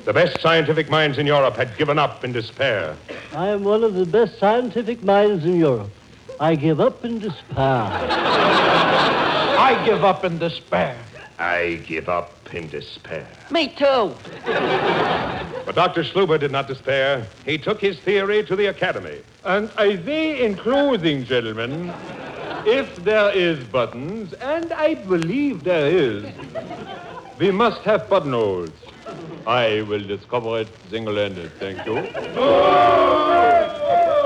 The 0.06 0.14
best 0.14 0.40
scientific 0.40 0.88
minds 0.88 1.18
in 1.18 1.26
Europe 1.26 1.56
had 1.56 1.76
given 1.78 1.98
up 1.98 2.24
in 2.24 2.32
despair. 2.32 2.96
I 3.34 3.48
am 3.48 3.64
one 3.64 3.84
of 3.84 3.96
the 3.96 4.06
best 4.06 4.38
scientific 4.38 5.02
minds 5.02 5.44
in 5.44 5.58
Europe. 5.58 5.90
I 6.40 6.54
give 6.54 6.80
up 6.80 7.04
in 7.04 7.18
despair. 7.18 7.90
I 9.58 9.82
give 9.84 10.04
up 10.04 10.24
in 10.24 10.38
despair. 10.38 10.96
I 11.40 11.82
give 11.88 12.08
up 12.08 12.32
in 12.54 12.70
despair. 12.70 13.28
Me 13.50 13.70
too. 13.70 14.14
But 15.66 15.74
Dr. 15.74 16.04
Schluber 16.04 16.40
did 16.40 16.52
not 16.52 16.68
despair. 16.68 17.26
He 17.44 17.58
took 17.58 17.82
his 17.82 17.98
theory 17.98 18.44
to 18.46 18.56
the 18.56 18.68
academy. 18.68 19.22
And 19.44 19.72
I 19.76 19.96
say 20.06 20.46
in 20.46 20.56
closing, 20.56 21.26
gentlemen, 21.26 21.92
if 22.68 22.96
there 22.98 23.32
is 23.32 23.64
buttons, 23.64 24.34
and 24.34 24.72
I 24.72 24.94
believe 24.94 25.64
there 25.64 25.88
is, 25.88 26.32
we 27.40 27.50
must 27.50 27.82
have 27.82 28.08
buttonholes. 28.08 28.70
I 29.48 29.82
will 29.84 30.06
discover 30.06 30.62
it 30.62 30.68
single-handed. 30.90 31.52
Thank 31.60 31.86
you. 31.86 32.02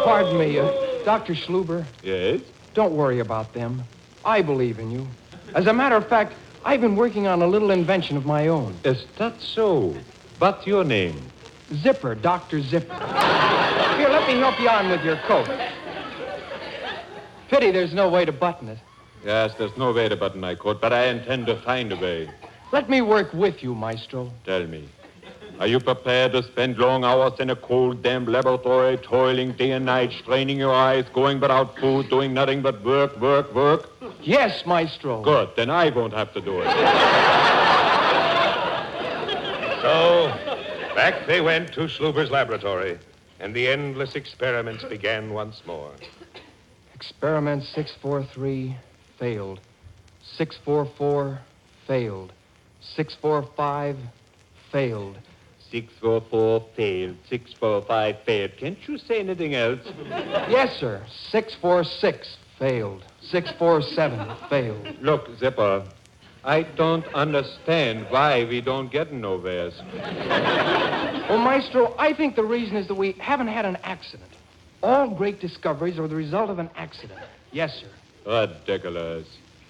Pardon 0.04 0.38
me, 0.38 0.60
uh, 0.60 0.72
Dr. 1.04 1.36
Schluber. 1.36 1.86
Yes? 2.04 2.42
Don't 2.74 2.94
worry 2.94 3.20
about 3.20 3.54
them. 3.54 3.84
I 4.24 4.42
believe 4.42 4.80
in 4.80 4.92
you. 4.92 5.08
As 5.56 5.68
a 5.68 5.74
matter 5.74 5.96
of 5.96 6.08
fact, 6.08 6.34
I've 6.64 6.82
been 6.82 6.96
working 6.96 7.28
on 7.28 7.42
a 7.42 7.48
little 7.48 7.72
invention 7.72 8.16
of 8.18 8.26
my 8.26 8.48
own. 8.48 8.76
Is 8.84 9.06
that 9.18 9.42
so? 9.42 9.96
What's 10.40 10.66
your 10.66 10.84
name? 10.84 11.22
Zipper, 11.74 12.16
Dr. 12.16 12.62
Zipper. 12.62 12.94
Here, 13.98 14.10
let 14.10 14.28
me 14.28 14.40
help 14.40 14.60
you 14.60 14.70
on 14.70 14.90
with 14.90 15.04
your 15.04 15.18
coat. 15.18 15.50
Pity 17.50 17.72
there's 17.72 17.94
no 17.94 18.10
way 18.10 18.26
to 18.26 18.32
button 18.32 18.70
it. 18.70 18.78
Yes, 19.26 19.54
there's 19.58 19.76
no 19.78 19.92
way 19.92 20.08
to 20.08 20.16
button 20.16 20.40
my 20.40 20.56
coat, 20.56 20.80
but 20.80 20.94
I 20.94 21.08
intend 21.08 21.48
to 21.48 21.56
find 21.62 21.92
a 21.92 21.98
way. 21.98 22.30
Let 22.72 22.90
me 22.90 23.02
work 23.02 23.34
with 23.34 23.62
you, 23.64 23.76
Maestro. 23.76 24.32
Tell 24.46 24.66
me, 24.68 24.88
are 25.60 25.68
you 25.68 25.80
prepared 25.80 26.32
to 26.32 26.42
spend 26.42 26.78
long 26.78 27.04
hours 27.04 27.34
in 27.40 27.50
a 27.50 27.56
cold, 27.56 28.02
damp 28.02 28.30
laboratory, 28.30 28.96
toiling 28.96 29.52
day 29.52 29.72
and 29.72 29.86
night, 29.86 30.14
straining 30.14 30.58
your 30.58 30.74
eyes, 30.74 31.06
going 31.14 31.42
without 31.42 31.78
food, 31.78 32.10
doing 32.10 32.34
nothing 32.34 32.62
but 32.62 32.82
work, 32.82 33.20
work, 33.20 33.54
work? 33.54 33.90
Yes, 34.22 34.66
Maestro. 34.66 35.22
Good, 35.22 35.50
then 35.58 35.70
I 35.70 35.90
won't 35.90 36.14
have 36.14 36.34
to 36.34 36.40
do 36.40 36.62
it. 36.62 36.68
So, 39.82 40.28
back 40.96 41.28
they 41.28 41.42
went 41.42 41.74
to 41.74 41.90
Schluber's 41.90 42.32
laboratory, 42.32 42.98
and 43.42 43.54
the 43.54 43.68
endless 43.68 44.16
experiments 44.16 44.86
began 44.86 45.34
once 45.34 45.62
more. 45.66 45.92
Experiment 46.96 47.64
643 47.64 48.78
failed. 49.18 49.60
644 50.38 51.42
failed. 51.86 52.32
645 52.96 53.98
failed. 54.72 55.18
Six 55.72 55.94
four 56.02 56.22
four 56.30 56.66
failed. 56.76 57.16
Six 57.30 57.54
four 57.54 57.82
five 57.84 58.18
failed. 58.26 58.52
Can't 58.58 58.78
you 58.88 58.98
say 58.98 59.20
anything 59.20 59.56
else? 59.56 59.80
Yes, 60.50 60.76
sir. 60.80 61.04
646 61.32 62.38
Failed. 62.58 63.06
647 63.22 64.36
failed. 64.50 64.98
Look, 65.02 65.30
Zipper, 65.38 65.86
I 66.44 66.64
don't 66.64 67.06
understand 67.14 68.08
why 68.10 68.44
we 68.44 68.60
don't 68.60 68.92
get 68.92 69.14
nowheres. 69.14 69.80
Well, 71.30 71.38
Maestro, 71.38 71.96
I 71.98 72.14
think 72.14 72.36
the 72.36 72.44
reason 72.44 72.76
is 72.76 72.88
that 72.88 72.96
we 72.96 73.14
haven't 73.14 73.48
had 73.48 73.66
an 73.66 73.78
accident. 73.84 74.30
All 74.84 75.10
great 75.10 75.40
discoveries 75.40 75.98
are 76.00 76.08
the 76.08 76.16
result 76.16 76.50
of 76.50 76.60
an 76.60 76.70
accident. 76.76 77.20
Yes, 77.52 77.82
sir. 77.82 77.88
Ridiculous. 78.26 79.28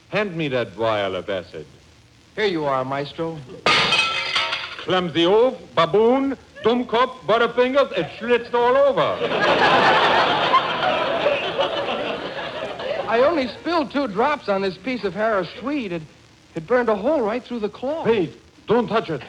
Hand 0.09 0.35
me 0.35 0.47
that 0.47 0.69
vial 0.71 1.15
of 1.15 1.29
acid. 1.29 1.67
Here 2.35 2.45
you 2.45 2.65
are, 2.65 2.83
Maestro. 2.83 3.37
Clumsy 4.89 5.23
oaf, 5.23 5.53
baboon, 5.75 6.35
dummkopf, 6.63 7.19
butterfingers, 7.27 7.91
it 7.95 8.07
schlitzed 8.17 8.55
all 8.55 8.75
over. 8.75 9.19
I 13.07 13.21
only 13.23 13.49
spilled 13.49 13.91
two 13.91 14.07
drops 14.07 14.49
on 14.49 14.63
this 14.63 14.79
piece 14.79 15.03
of 15.03 15.13
Harris 15.13 15.47
tweed. 15.59 15.91
It, 15.91 16.01
it 16.55 16.65
burned 16.65 16.89
a 16.89 16.95
hole 16.95 17.21
right 17.21 17.43
through 17.43 17.59
the 17.59 17.69
cloth. 17.69 18.07
Pete, 18.07 18.33
don't 18.65 18.87
touch 18.87 19.11
it. 19.11 19.21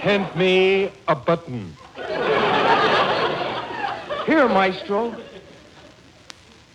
Hand 0.00 0.34
me 0.34 0.90
a 1.06 1.14
button. 1.14 1.76
Here, 4.26 4.48
Maestro. 4.48 5.14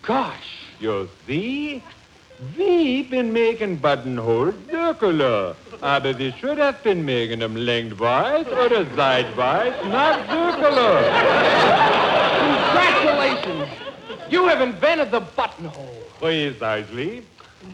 Gosh. 0.00 0.56
You 0.80 1.06
see? 1.26 1.84
We've 2.56 3.10
been 3.10 3.34
making 3.34 3.76
buttonholes 3.76 4.54
circular. 4.70 5.54
Aber 5.82 6.12
we 6.12 6.30
should 6.38 6.58
have 6.58 6.80
been 6.84 7.04
making 7.04 7.40
them 7.40 7.56
lengthwise 7.56 8.46
or 8.46 8.68
sidewise, 8.94 9.74
not 9.86 10.20
circular. 10.30 11.02
Congratulations. 12.38 13.68
You 14.30 14.46
have 14.46 14.60
invented 14.60 15.10
the 15.10 15.18
buttonhole. 15.20 16.04
Precisely. 16.20 17.24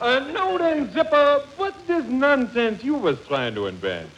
Uh, 0.01 0.21
now 0.33 0.57
then, 0.57 0.91
Zipper, 0.93 1.45
what's 1.59 1.83
this 1.83 2.05
nonsense 2.07 2.83
you 2.83 2.95
was 2.95 3.19
trying 3.27 3.55
to 3.55 3.67
invent? 3.67 4.09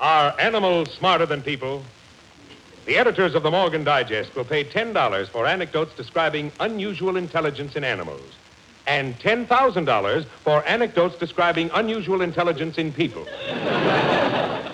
Are 0.00 0.34
animals 0.40 0.90
smarter 0.98 1.26
than 1.26 1.42
people? 1.42 1.84
The 2.84 2.96
editors 2.96 3.34
of 3.34 3.44
the 3.44 3.50
Morgan 3.50 3.84
Digest 3.84 4.34
will 4.34 4.44
pay 4.44 4.64
$10 4.64 5.30
for 5.30 5.46
anecdotes 5.46 5.94
describing 5.94 6.50
unusual 6.58 7.16
intelligence 7.16 7.76
in 7.76 7.84
animals 7.84 8.34
and 8.86 9.18
$10,000 9.20 10.26
for 10.42 10.66
anecdotes 10.68 11.16
describing 11.16 11.70
unusual 11.74 12.22
intelligence 12.22 12.78
in 12.78 12.92
people. 12.92 13.26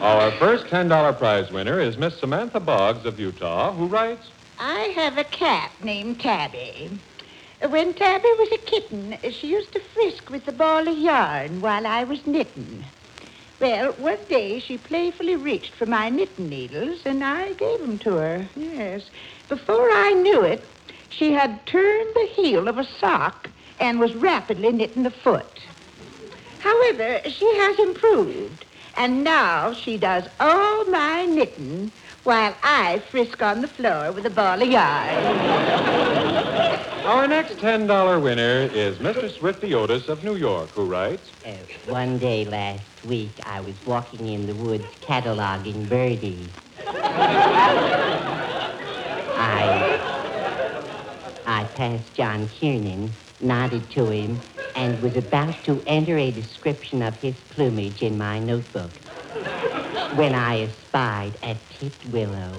Our 0.01 0.31
first 0.33 0.67
$10 0.67 1.19
prize 1.19 1.51
winner 1.51 1.81
is 1.81 1.99
Miss 1.99 2.19
Samantha 2.19 2.61
Boggs 2.61 3.05
of 3.05 3.21
Utah, 3.21 3.73
who 3.75 3.87
writes, 3.87 4.27
I 4.59 4.93
have 4.95 5.19
a 5.19 5.25
cat 5.25 5.73
named 5.83 6.21
Tabby. 6.21 6.91
When 7.69 7.93
Tabby 7.93 8.29
was 8.39 8.53
a 8.53 8.59
kitten, 8.59 9.19
she 9.31 9.49
used 9.49 9.73
to 9.73 9.81
frisk 9.93 10.31
with 10.31 10.49
a 10.49 10.53
ball 10.53 10.89
of 10.89 10.97
yarn 10.97 11.61
while 11.61 11.87
I 11.87 12.05
was 12.05 12.27
knitting. 12.27 12.85
Well, 13.61 13.93
one 13.99 14.19
day 14.29 14.61
she 14.61 14.79
playfully 14.79 15.35
reached 15.35 15.75
for 15.75 15.85
my 15.85 16.11
knitting 16.11 16.49
needles, 16.49 17.01
and 17.05 17.25
I 17.25 17.55
gave 17.55 17.81
'em 17.83 17.99
to 18.01 18.13
her. 18.13 18.49
Yes. 18.55 19.03
Before 19.49 19.91
I 19.91 20.13
knew 20.13 20.43
it, 20.43 20.65
she 21.09 21.33
had 21.33 21.67
turned 21.67 22.15
the 22.15 22.29
heel 22.37 22.69
of 22.69 22.79
a 22.79 22.85
sock 22.85 23.49
and 23.81 23.99
was 23.99 24.15
rapidly 24.15 24.71
knitting 24.71 25.03
the 25.03 25.11
foot. 25.11 25.61
However, 26.61 27.21
she 27.29 27.47
has 27.57 27.79
improved, 27.81 28.65
and 28.97 29.25
now 29.25 29.73
she 29.73 29.97
does 29.97 30.25
all 30.39 30.85
my 30.85 31.27
knitting 31.27 31.91
while 32.23 32.55
I 32.63 33.03
frisk 33.11 33.43
on 33.43 33.61
the 33.63 33.69
floor 33.69 34.13
with 34.13 34.25
a 34.25 34.31
ball 34.31 34.63
of 34.63 34.69
yarn. 34.69 35.78
Our 37.09 37.27
next 37.27 37.55
$10 37.55 38.23
winner 38.23 38.69
is 38.71 38.99
Mr. 38.99 39.35
Swifty 39.39 39.73
Otis 39.73 40.09
of 40.09 40.23
New 40.23 40.37
York, 40.37 40.69
who 40.73 40.85
writes, 40.85 41.33
Uh, 41.43 41.53
one 41.87 42.19
day 42.19 42.45
last 42.45 42.85
week, 43.03 43.31
I 43.47 43.63
was 43.63 43.75
walking 43.87 44.27
in 44.27 44.47
the 44.47 44.55
woods 44.55 44.85
cataloging 45.01 45.89
birdies. 45.89 46.51
I, 49.39 49.65
I 51.47 51.65
passed 51.77 52.13
John 52.13 52.47
Kieran, 52.51 53.11
nodded 53.41 53.91
to 53.93 54.11
him, 54.11 54.39
and 54.77 55.01
was 55.01 55.17
about 55.17 55.55
to 55.65 55.83
enter 55.87 56.19
a 56.19 56.31
description 56.31 57.01
of 57.01 57.15
his 57.15 57.37
plumage 57.49 58.03
in 58.03 58.19
my 58.19 58.39
notebook 58.39 58.91
when 60.17 60.35
I 60.35 60.61
espied 60.65 61.39
a 61.43 61.57
titwillow. 61.81 62.55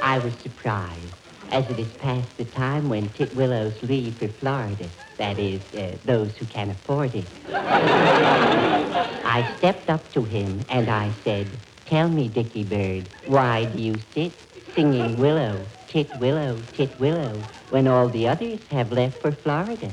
I 0.00 0.20
was 0.22 0.32
surprised, 0.44 1.09
as 1.50 1.68
it 1.68 1.78
is 1.78 1.88
past 1.98 2.28
the 2.36 2.44
time 2.44 2.88
when 2.88 3.08
titwillows 3.10 3.80
leave 3.82 4.16
for 4.18 4.28
Florida. 4.28 4.88
That 5.18 5.38
is, 5.38 5.60
uh, 5.74 5.98
those 6.04 6.36
who 6.36 6.46
can 6.46 6.70
afford 6.70 7.14
it. 7.14 7.26
I 7.52 9.54
stepped 9.58 9.90
up 9.90 10.12
to 10.12 10.24
him 10.24 10.64
and 10.68 10.88
I 10.88 11.12
said, 11.24 11.46
Tell 11.86 12.08
me, 12.08 12.28
Dickie 12.28 12.64
Bird, 12.64 13.04
why 13.26 13.64
do 13.64 13.82
you 13.82 13.98
sit 14.14 14.32
singing 14.74 15.18
willow, 15.18 15.66
titwillow, 15.88 16.62
titwillow, 16.76 17.42
when 17.70 17.88
all 17.88 18.08
the 18.08 18.28
others 18.28 18.60
have 18.70 18.92
left 18.92 19.20
for 19.20 19.32
Florida? 19.32 19.90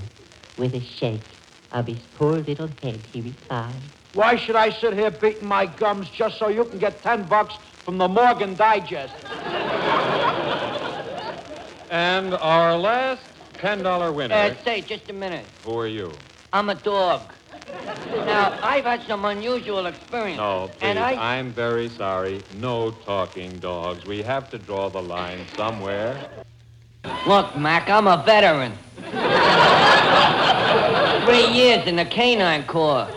With 0.58 0.76
a 0.76 0.82
shake 0.82 1.22
of 1.72 1.88
his 1.88 1.98
poor 2.17 2.39
little 2.39 2.70
head, 2.82 3.00
he 3.12 3.22
replied, 3.22 3.82
Why 4.13 4.38
should 4.38 4.56
I 4.56 4.70
sit 4.70 4.93
here 4.93 5.12
beating 5.12 5.48
my 5.48 5.65
gums 5.65 6.10
just 6.10 6.38
so 6.38 6.48
you 6.48 6.65
can 6.65 6.80
get 6.80 7.02
ten 7.02 7.28
bucks 7.28 7.56
from 7.84 7.98
the 7.98 8.08
Morgan 8.08 8.56
Digest? 8.56 9.13
And 11.89 12.34
our 12.36 12.78
last 12.78 13.21
$10 13.56 14.13
winner. 14.13 14.36
Uh, 14.36 14.54
say, 14.63 14.82
just 14.82 15.10
a 15.10 15.13
minute. 15.13 15.45
Who 15.65 15.78
are 15.80 15.88
you? 15.88 16.12
I'm 16.54 16.69
a 16.69 16.76
dog. 16.76 17.21
Now, 18.13 18.58
I've 18.62 18.86
had 18.86 19.04
some 19.04 19.26
unusual 19.26 19.86
experience. 19.88 20.38
No, 20.38 20.69
please. 20.71 20.78
And 20.82 21.00
I... 21.00 21.38
I'm 21.38 21.52
very 21.52 21.89
sorry. 21.89 22.41
No 22.56 22.91
talking 22.91 23.58
dogs. 23.60 24.06
We 24.06 24.21
have 24.21 24.50
to 24.52 24.58
draw 24.58 24.89
the 24.89 25.02
line 25.02 25.45
somewhere. 25.56 26.30
Look, 27.26 27.58
Mac, 27.58 27.89
I'm 27.89 28.08
a 28.08 28.23
veteran. 28.26 28.73
Three 31.26 31.54
years 31.54 31.86
in 31.88 31.95
the 31.95 32.06
canine 32.06 32.63
corps. 32.65 33.08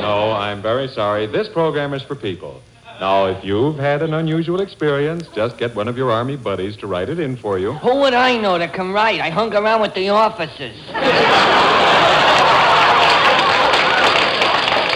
No, 0.00 0.32
I'm 0.32 0.60
very 0.62 0.88
sorry. 0.88 1.26
This 1.26 1.48
program 1.48 1.94
is 1.94 2.02
for 2.02 2.14
people. 2.14 2.60
Now, 3.00 3.26
if 3.26 3.44
you've 3.44 3.76
had 3.76 4.02
an 4.02 4.14
unusual 4.14 4.60
experience, 4.60 5.26
just 5.34 5.58
get 5.58 5.74
one 5.74 5.88
of 5.88 5.96
your 5.96 6.12
Army 6.12 6.36
buddies 6.36 6.76
to 6.76 6.86
write 6.86 7.08
it 7.08 7.18
in 7.18 7.36
for 7.36 7.58
you. 7.58 7.72
Who 7.72 7.96
would 7.96 8.14
I 8.14 8.36
know 8.38 8.56
that 8.56 8.72
can 8.72 8.92
write? 8.92 9.20
I 9.20 9.30
hung 9.30 9.52
around 9.52 9.80
with 9.80 9.94
the 9.94 10.10
officers. 10.10 10.76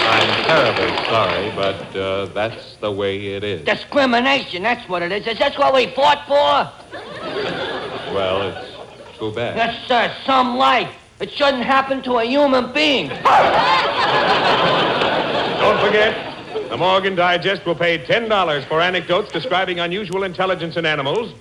I'm 0.06 0.44
terribly 0.44 0.96
sorry, 1.06 1.50
but 1.56 1.96
uh, 1.96 2.26
that's 2.26 2.76
the 2.76 2.92
way 2.92 3.34
it 3.34 3.42
is. 3.42 3.64
Discrimination, 3.64 4.62
that's 4.62 4.88
what 4.88 5.02
it 5.02 5.10
is. 5.10 5.26
Is 5.26 5.38
that 5.40 5.58
what 5.58 5.74
we 5.74 5.88
fought 5.88 6.24
for? 6.28 6.70
Well, 8.14 8.42
it's 8.42 9.18
too 9.18 9.32
bad. 9.32 9.56
Yes, 9.56 9.88
sir, 9.88 10.14
some 10.24 10.56
life. 10.56 10.94
It 11.20 11.32
shouldn't 11.32 11.64
happen 11.64 12.00
to 12.02 12.18
a 12.18 12.24
human 12.24 12.72
being. 12.72 13.08
Don't 15.58 15.80
forget, 15.84 16.27
the 16.68 16.76
Morgan 16.76 17.14
Digest 17.14 17.64
will 17.64 17.74
pay 17.74 17.98
$10 17.98 18.64
for 18.64 18.80
anecdotes 18.80 19.32
describing 19.32 19.80
unusual 19.80 20.24
intelligence 20.24 20.76
in 20.76 20.84
animals 20.84 21.32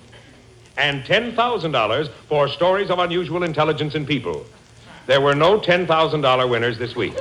and 0.78 1.04
$10,000 1.04 2.08
for 2.28 2.48
stories 2.48 2.88
of 2.88 2.98
unusual 2.98 3.42
intelligence 3.42 3.94
in 3.94 4.06
people. 4.06 4.46
There 5.06 5.20
were 5.20 5.34
no 5.34 5.60
$10,000 5.60 6.48
winners 6.48 6.78
this 6.78 6.96
week. 6.96 7.16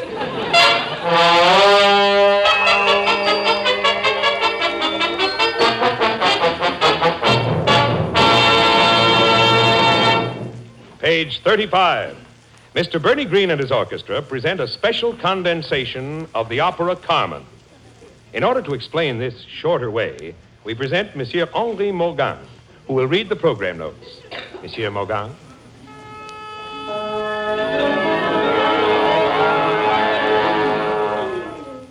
Page 10.99 11.41
35. 11.41 12.17
Mr. 12.75 13.01
Bernie 13.01 13.25
Green 13.25 13.49
and 13.49 13.59
his 13.59 13.71
orchestra 13.71 14.21
present 14.21 14.59
a 14.59 14.67
special 14.67 15.15
condensation 15.15 16.27
of 16.35 16.47
the 16.47 16.59
opera 16.59 16.95
Carmen. 16.95 17.43
In 18.33 18.43
order 18.43 18.61
to 18.61 18.73
explain 18.73 19.19
this 19.19 19.43
shorter 19.43 19.89
way, 19.89 20.35
we 20.65 20.75
present 20.75 21.15
Monsieur 21.15 21.47
Henri 21.53 21.93
Morgan, 21.93 22.37
who 22.85 22.93
will 22.93 23.07
read 23.07 23.29
the 23.29 23.37
program 23.37 23.77
notes. 23.77 24.19
Monsieur 24.61 24.91
Morgan. 24.91 25.33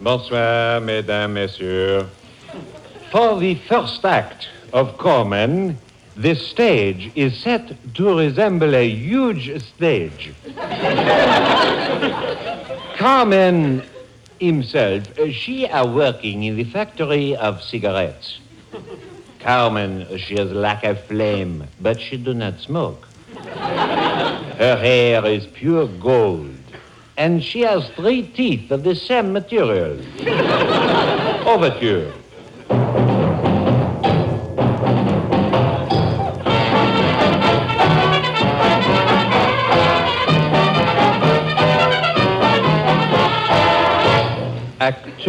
Bonsoir, 0.02 0.80
mesdames, 0.80 1.34
messieurs. 1.34 2.04
For 3.10 3.40
the 3.40 3.54
first 3.54 4.04
act 4.04 4.48
of 4.74 4.98
Carmen, 4.98 5.78
the 6.16 6.34
stage 6.34 7.10
is 7.14 7.38
set 7.38 7.94
to 7.94 8.18
resemble 8.18 8.74
a 8.74 8.88
huge 8.88 9.62
stage. 9.62 10.32
Carmen 12.96 13.82
himself, 14.40 15.04
she 15.30 15.66
are 15.68 15.86
working 15.86 16.44
in 16.44 16.56
the 16.56 16.64
factory 16.64 17.36
of 17.36 17.62
cigarettes. 17.62 18.40
Carmen, 19.40 20.18
she 20.18 20.36
has 20.36 20.50
like 20.50 20.84
a 20.84 20.94
flame, 20.94 21.64
but 21.80 22.00
she 22.00 22.16
do 22.16 22.34
not 22.34 22.58
smoke. 22.58 23.06
Her 23.34 24.76
hair 24.80 25.24
is 25.26 25.46
pure 25.46 25.86
gold, 25.86 26.56
and 27.16 27.42
she 27.42 27.60
has 27.60 27.88
three 27.90 28.22
teeth 28.22 28.70
of 28.70 28.82
the 28.82 28.94
same 28.94 29.32
material. 29.32 29.98
Overture. 31.46 32.12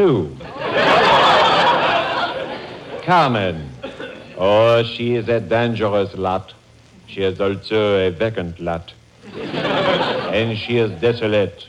Two. 0.08 0.34
Carmen. 3.04 3.70
Oh, 4.38 4.82
she 4.84 5.16
is 5.16 5.28
a 5.28 5.42
dangerous 5.42 6.16
lot. 6.16 6.54
She 7.08 7.24
is 7.24 7.42
also 7.42 8.08
a 8.08 8.12
vacant 8.12 8.58
lot. 8.62 8.94
and 9.34 10.58
she 10.58 10.78
is 10.78 10.92
desolate. 11.02 11.68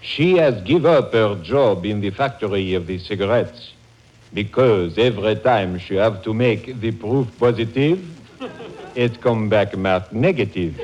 She 0.00 0.38
has 0.38 0.62
given 0.62 0.94
up 0.94 1.12
her 1.12 1.34
job 1.42 1.84
in 1.84 2.00
the 2.00 2.08
factory 2.08 2.72
of 2.72 2.86
the 2.86 2.98
cigarettes 2.98 3.72
because 4.32 4.96
every 4.96 5.36
time 5.36 5.78
she 5.78 5.96
have 5.96 6.22
to 6.22 6.32
make 6.32 6.80
the 6.80 6.92
proof 6.92 7.28
positive, 7.38 8.00
it 8.94 9.20
come 9.20 9.50
back 9.50 9.76
marked 9.76 10.14
negative. 10.14 10.74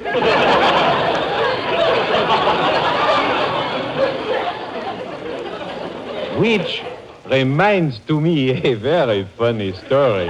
Which 6.41 6.83
reminds 7.31 8.01
to 8.01 8.21
me 8.21 8.51
a 8.51 8.75
very 8.75 9.25
funny 9.39 9.73
story. 9.73 10.29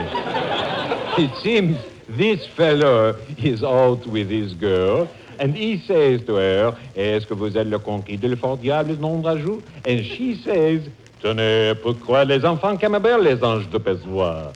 It 1.18 1.34
seems 1.42 1.78
this 2.08 2.46
fellow 2.46 3.16
is 3.38 3.64
out 3.64 4.06
with 4.06 4.28
his 4.28 4.52
girl, 4.54 5.08
and 5.38 5.56
he 5.56 5.78
says 5.78 6.20
to 6.26 6.34
her, 6.34 6.76
Est-ce 6.94 7.26
que 7.26 7.34
vous 7.34 7.56
êtes 7.56 7.68
le 7.68 7.78
conquis 7.78 8.18
de 8.18 8.28
le 8.28 8.36
fort 8.36 8.58
diable 8.58 8.96
non 9.00 9.22
rajout? 9.22 9.62
And 9.86 10.04
she 10.04 10.36
says, 10.44 10.82
Tenez, 11.22 11.74
pourquoi 11.82 12.24
les 12.24 12.44
enfants 12.44 12.76
camembert 12.76 13.18
les 13.18 13.42
anges 13.42 13.68
de 13.70 13.78
pessoir? 13.78 14.52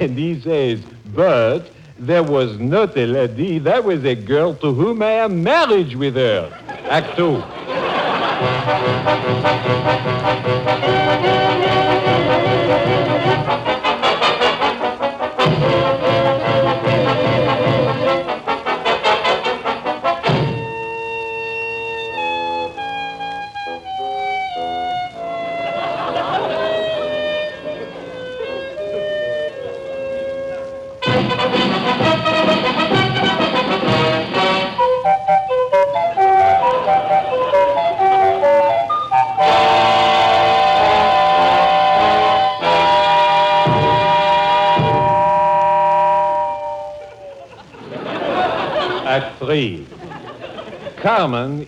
And 0.00 0.18
he 0.18 0.40
says, 0.40 0.80
But 1.14 1.70
there 1.98 2.22
was 2.22 2.58
not 2.58 2.96
a 2.96 3.06
lady, 3.06 3.58
there 3.58 3.82
was 3.82 4.04
a 4.04 4.14
girl 4.14 4.54
to 4.56 4.72
whom 4.74 5.02
I 5.02 5.24
am 5.24 5.42
married 5.42 5.94
with 5.96 6.16
her. 6.16 6.50
Act 6.90 7.16
two. 7.16 7.42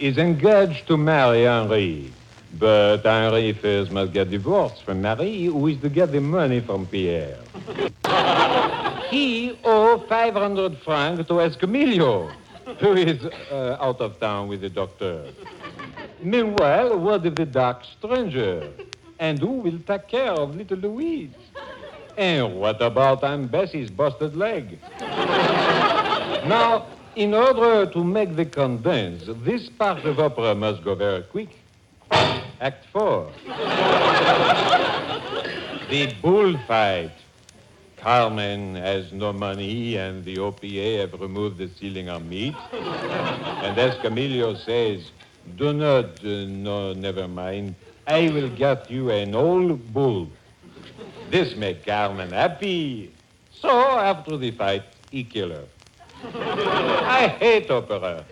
Is 0.01 0.17
engaged 0.17 0.87
to 0.87 0.97
marry 0.97 1.47
Henri, 1.47 2.11
but 2.59 3.05
Henri 3.05 3.53
first 3.53 3.91
must 3.91 4.13
get 4.13 4.31
divorced 4.31 4.83
from 4.83 5.03
Marie, 5.03 5.45
who 5.45 5.67
is 5.67 5.79
to 5.83 5.91
get 5.91 6.11
the 6.11 6.21
money 6.21 6.61
from 6.61 6.87
Pierre. 6.87 7.39
he 9.11 9.59
owes 9.63 10.09
500 10.09 10.79
francs 10.79 11.29
to 11.29 11.35
Escamillo, 11.35 12.33
who 12.79 12.93
is 12.95 13.25
uh, 13.51 13.77
out 13.81 14.01
of 14.01 14.19
town 14.19 14.49
with 14.49 14.63
the 14.63 14.71
doctor. 14.71 15.27
Meanwhile, 16.23 16.99
what 16.99 17.27
of 17.27 17.37
the 17.37 17.47
dark 17.47 17.85
stranger? 17.85 18.71
And 19.19 19.39
who 19.39 19.53
will 19.53 19.79
take 19.87 20.09
care 20.09 20.33
of 20.33 20.57
little 20.57 20.79
Louise? 20.79 21.35
And 22.17 22.59
what 22.59 22.81
about 22.81 23.23
Aunt 23.23 23.51
Bessie's 23.51 23.91
busted 23.91 24.35
leg? 24.35 24.79
now, 25.01 26.87
in 27.17 27.35
order 27.35 27.91
to 27.91 28.05
make 28.05 28.37
the 28.37 28.45
condense, 28.45 29.25
this 29.45 29.69
part 29.69 30.05
of 30.05 30.21
opera 30.21 30.55
must 30.55 30.85
go 30.85 30.95
very 30.95 31.23
quick. 31.23 31.49
Act 32.61 32.87
four. 32.93 33.31
the 35.91 36.15
bullfight. 36.23 37.13
Carmen 37.97 38.77
has 38.77 39.13
no 39.13 39.33
money, 39.33 39.97
and 39.97 40.25
the 40.25 40.37
OPA 40.37 41.01
have 41.01 41.21
removed 41.21 41.59
the 41.59 41.69
ceiling 41.79 42.09
on 42.09 42.29
meat. 42.29 42.55
and 42.73 43.77
Escamillo 43.77 44.57
says, 44.65 45.11
Do 45.57 45.73
not, 45.75 46.25
uh, 46.25 46.47
no, 46.47 46.95
never 46.95 47.29
mind. 47.29 47.75
I 48.07 48.31
will 48.31 48.49
get 48.49 48.91
you 48.91 49.11
an 49.11 49.35
old 49.35 49.93
bull. 49.93 50.31
This 51.29 51.55
make 51.57 51.85
Carmen 51.85 52.31
happy. 52.31 53.13
So, 53.53 53.69
after 53.69 54.39
the 54.39 54.51
fight, 54.53 54.85
he 55.11 55.23
kill 55.25 55.51
her. 55.51 55.67
I 56.23 57.29
hate 57.39 57.71
opera. 57.71 58.25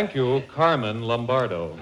Thank 0.00 0.14
you, 0.14 0.42
Carmen 0.48 1.02
Lombardo. 1.02 1.76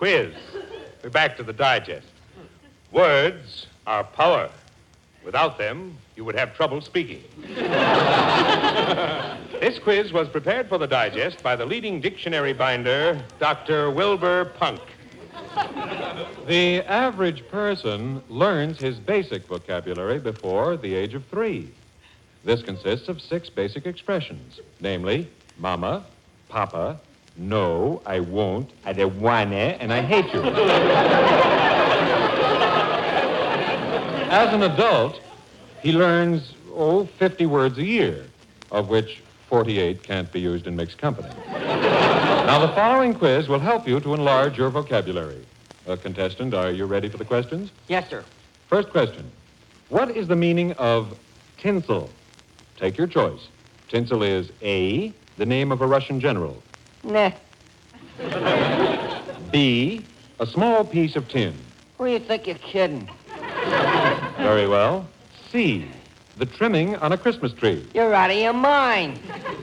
Quiz. 0.00 0.34
We're 1.02 1.10
back 1.10 1.36
to 1.36 1.42
the 1.42 1.52
digest. 1.52 2.06
Words 2.90 3.66
are 3.86 4.02
power. 4.02 4.48
Without 5.22 5.58
them, 5.58 5.94
you 6.16 6.24
would 6.24 6.36
have 6.36 6.56
trouble 6.56 6.80
speaking. 6.80 7.22
this 9.60 9.78
quiz 9.78 10.10
was 10.10 10.26
prepared 10.30 10.70
for 10.70 10.78
the 10.78 10.86
digest 10.86 11.42
by 11.42 11.54
the 11.54 11.66
leading 11.66 12.00
dictionary 12.00 12.54
binder, 12.54 13.22
Dr. 13.38 13.90
Wilbur 13.90 14.46
Punk. 14.58 14.80
The 16.46 16.80
average 16.86 17.46
person 17.48 18.22
learns 18.30 18.80
his 18.80 18.98
basic 18.98 19.46
vocabulary 19.48 20.18
before 20.18 20.78
the 20.78 20.94
age 20.94 21.12
of 21.12 21.26
three. 21.26 21.70
This 22.42 22.62
consists 22.62 23.10
of 23.10 23.20
six 23.20 23.50
basic 23.50 23.84
expressions, 23.84 24.60
namely, 24.80 25.28
mama, 25.58 26.06
papa, 26.48 26.98
no, 27.40 28.02
I 28.04 28.20
won't, 28.20 28.70
I 28.84 28.92
don't 28.92 29.18
wanna, 29.18 29.78
and 29.80 29.90
I 29.92 30.02
hate 30.02 30.26
you. 30.34 30.42
As 34.30 34.52
an 34.52 34.62
adult, 34.62 35.18
he 35.82 35.92
learns, 35.92 36.52
oh, 36.74 37.06
50 37.18 37.46
words 37.46 37.78
a 37.78 37.82
year, 37.82 38.26
of 38.70 38.90
which 38.90 39.22
48 39.48 40.02
can't 40.02 40.30
be 40.30 40.38
used 40.38 40.66
in 40.66 40.76
mixed 40.76 40.98
company. 40.98 41.30
now, 41.48 42.58
the 42.58 42.72
following 42.74 43.14
quiz 43.14 43.48
will 43.48 43.58
help 43.58 43.88
you 43.88 44.00
to 44.00 44.12
enlarge 44.12 44.58
your 44.58 44.68
vocabulary. 44.68 45.46
Uh, 45.88 45.96
contestant, 45.96 46.52
are 46.52 46.70
you 46.70 46.84
ready 46.84 47.08
for 47.08 47.16
the 47.16 47.24
questions? 47.24 47.70
Yes, 47.88 48.10
sir. 48.10 48.22
First 48.68 48.90
question. 48.90 49.30
What 49.88 50.10
is 50.14 50.28
the 50.28 50.36
meaning 50.36 50.72
of 50.72 51.18
tinsel? 51.56 52.10
Take 52.76 52.98
your 52.98 53.06
choice. 53.06 53.48
Tinsel 53.88 54.22
is 54.22 54.52
A, 54.60 55.12
the 55.38 55.46
name 55.46 55.72
of 55.72 55.80
a 55.80 55.86
Russian 55.86 56.20
general. 56.20 56.62
Nah. 57.02 57.32
B, 59.50 60.04
a 60.38 60.46
small 60.46 60.84
piece 60.84 61.16
of 61.16 61.28
tin. 61.28 61.54
Who 61.98 62.06
do 62.06 62.12
you 62.12 62.18
think 62.18 62.46
you're 62.46 62.56
kidding? 62.56 63.10
Very 64.38 64.66
well. 64.66 65.06
C, 65.50 65.86
the 66.36 66.46
trimming 66.46 66.96
on 66.96 67.12
a 67.12 67.18
Christmas 67.18 67.52
tree. 67.52 67.86
You're 67.94 68.14
out 68.14 68.30
of 68.30 68.36
your 68.36 68.52
mind. 68.52 69.18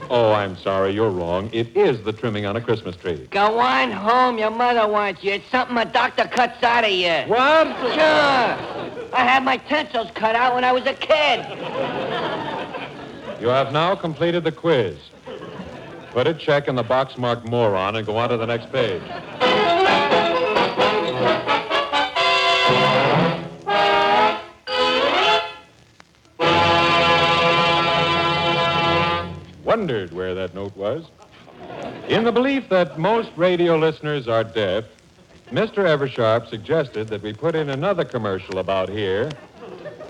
Oh, 0.10 0.34
I'm 0.34 0.58
sorry, 0.58 0.94
you're 0.94 1.10
wrong. 1.10 1.50
It 1.54 1.76
is 1.76 2.02
the 2.04 2.14
trimming 2.14 2.46
on 2.46 2.56
a 2.56 2.62
Christmas 2.62 2.96
tree. 2.96 3.28
Go 3.32 3.60
on 3.60 3.92
home. 3.92 4.38
Your 4.38 4.52
mother 4.52 4.88
wants 4.88 5.24
you. 5.24 5.34
It's 5.34 5.50
something 5.50 5.78
a 5.78 5.86
doctor 5.86 6.28
cuts 6.28 6.62
out 6.64 6.84
of 6.84 6.92
you. 6.92 7.24
What? 7.28 7.68
Sure. 7.68 9.14
I 9.14 9.24
had 9.24 9.44
my 9.44 9.58
tonsils 9.58 10.10
cut 10.14 10.36
out 10.36 10.56
when 10.56 10.64
I 10.64 10.72
was 10.72 10.86
a 10.86 10.94
kid. 10.94 11.46
You 13.42 13.48
have 13.50 13.72
now 13.72 13.96
completed 13.96 14.44
the 14.44 14.52
quiz. 14.52 14.98
Put 16.18 16.26
a 16.26 16.34
check 16.34 16.68
in 16.68 16.74
the 16.74 16.82
box 16.82 17.16
marked 17.16 17.46
moron 17.46 17.96
and 17.96 18.04
go 18.04 18.18
on 18.18 18.30
to 18.30 18.38
the 18.38 18.48
next 18.48 18.72
page. 18.72 19.04
Wondered 29.64 30.12
where 30.12 30.34
that 30.34 30.56
note 30.56 30.76
was. 30.76 31.06
In 32.10 32.24
the 32.24 32.32
belief 32.32 32.68
that 32.70 32.98
most 32.98 33.30
radio 33.36 33.78
listeners 33.78 34.28
are 34.28 34.44
deaf, 34.44 34.86
Mr. 35.52 35.86
Eversharp 35.86 36.50
suggested 36.50 37.10
that 37.10 37.22
we 37.22 37.32
put 37.32 37.54
in 37.54 37.70
another 37.70 38.04
commercial 38.04 38.58
about 38.58 38.90
here, 38.90 39.30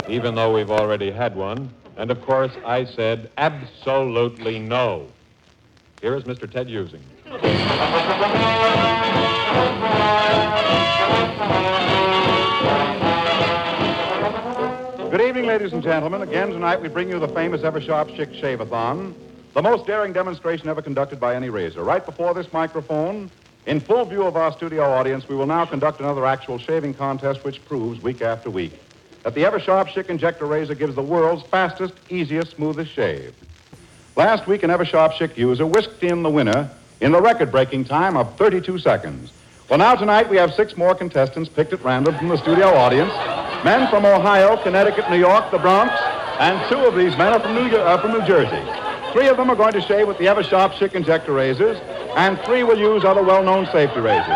even 0.08 0.36
though 0.36 0.56
we've 0.56 0.72
already 0.72 1.12
had 1.12 1.36
one. 1.36 1.70
And 1.98 2.10
of 2.12 2.22
course, 2.22 2.54
I 2.65 2.86
said 2.86 3.30
absolutely 3.38 4.58
no. 4.58 5.10
Here 6.00 6.16
is 6.16 6.26
Mr. 6.26 6.50
Ted 6.50 6.70
Husing. 6.70 7.02
Good 15.10 15.22
evening, 15.22 15.48
ladies 15.48 15.74
and 15.74 15.82
gentlemen. 15.82 16.22
Again 16.22 16.50
tonight 16.50 16.80
we 16.80 16.88
bring 16.88 17.10
you 17.10 17.18
the 17.18 17.28
famous 17.28 17.62
Eversharp 17.62 18.16
Schick 18.16 18.40
Shave-a-thon, 18.40 19.16
the 19.56 19.62
most 19.64 19.88
daring 19.88 20.14
demonstration 20.14 20.70
ever 20.70 20.84
conducted 20.84 21.20
by 21.20 21.36
any 21.36 21.50
razor. 21.50 21.84
Right 21.84 22.06
before 22.06 22.36
this 22.36 22.54
microphone, 22.54 23.32
in 23.66 23.80
full 23.80 24.06
view 24.06 24.22
of 24.22 24.36
our 24.36 24.52
studio 24.54 24.84
audience, 24.84 25.28
we 25.28 25.36
will 25.36 25.48
now 25.48 25.66
conduct 25.66 26.00
another 26.00 26.28
actual 26.28 26.60
shaving 26.60 26.94
contest 26.94 27.44
which 27.44 27.66
proves 27.66 28.04
week 28.04 28.22
after 28.22 28.52
week 28.52 28.74
that 29.24 29.34
the 29.34 29.42
Eversharp 29.42 29.88
Schick 29.88 30.10
Injector 30.10 30.46
Razor 30.46 30.76
gives 30.76 30.94
the 30.94 31.02
world's 31.02 31.42
fastest, 31.48 31.96
easiest, 32.10 32.56
smoothest 32.56 32.92
shave. 32.92 33.34
Last 34.17 34.47
week, 34.47 34.63
an 34.63 34.71
Eversharp 34.71 35.13
Schick 35.13 35.38
user 35.38 35.67
whisked 35.67 36.03
in 36.03 36.23
the 36.23 36.30
winner 36.32 36.71
in 37.01 37.12
the 37.12 37.21
record-breaking 37.21 37.86
time 37.86 38.17
of 38.17 38.36
32 38.36 38.80
seconds. 38.80 39.32
Well, 39.69 39.77
now 39.77 39.93
tonight 39.93 40.27
we 40.27 40.38
have 40.38 40.56
six 40.56 40.75
more 40.75 40.95
contestants 40.95 41.47
picked 41.47 41.71
at 41.71 41.84
random 41.84 42.17
from 42.17 42.30
the 42.30 42.38
studio 42.38 42.65
audience. 42.69 43.13
Men 43.63 43.88
from 43.91 44.08
Ohio, 44.08 44.58
Connecticut, 44.63 45.08
New 45.12 45.19
York, 45.19 45.51
the 45.51 45.60
Bronx, 45.60 45.93
and 46.39 46.67
two 46.67 46.80
of 46.80 46.95
these 46.95 47.15
men 47.15 47.32
are 47.32 47.39
from 47.39 47.53
New, 47.53 47.77
uh, 47.77 48.01
from 48.01 48.13
New 48.13 48.25
Jersey. 48.25 48.60
Three 49.13 49.27
of 49.27 49.38
them 49.38 49.51
are 49.51 49.56
going 49.56 49.73
to 49.73 49.82
shave 49.82 50.08
with 50.08 50.17
the 50.17 50.25
Eversharp 50.25 50.71
Schick 50.71 50.95
Injector 50.95 51.32
razors, 51.32 51.77
and 52.15 52.39
three 52.39 52.63
will 52.63 52.80
use 52.80 53.06
other 53.06 53.21
well-known 53.21 53.67
safety 53.67 53.99
razors. 53.99 54.27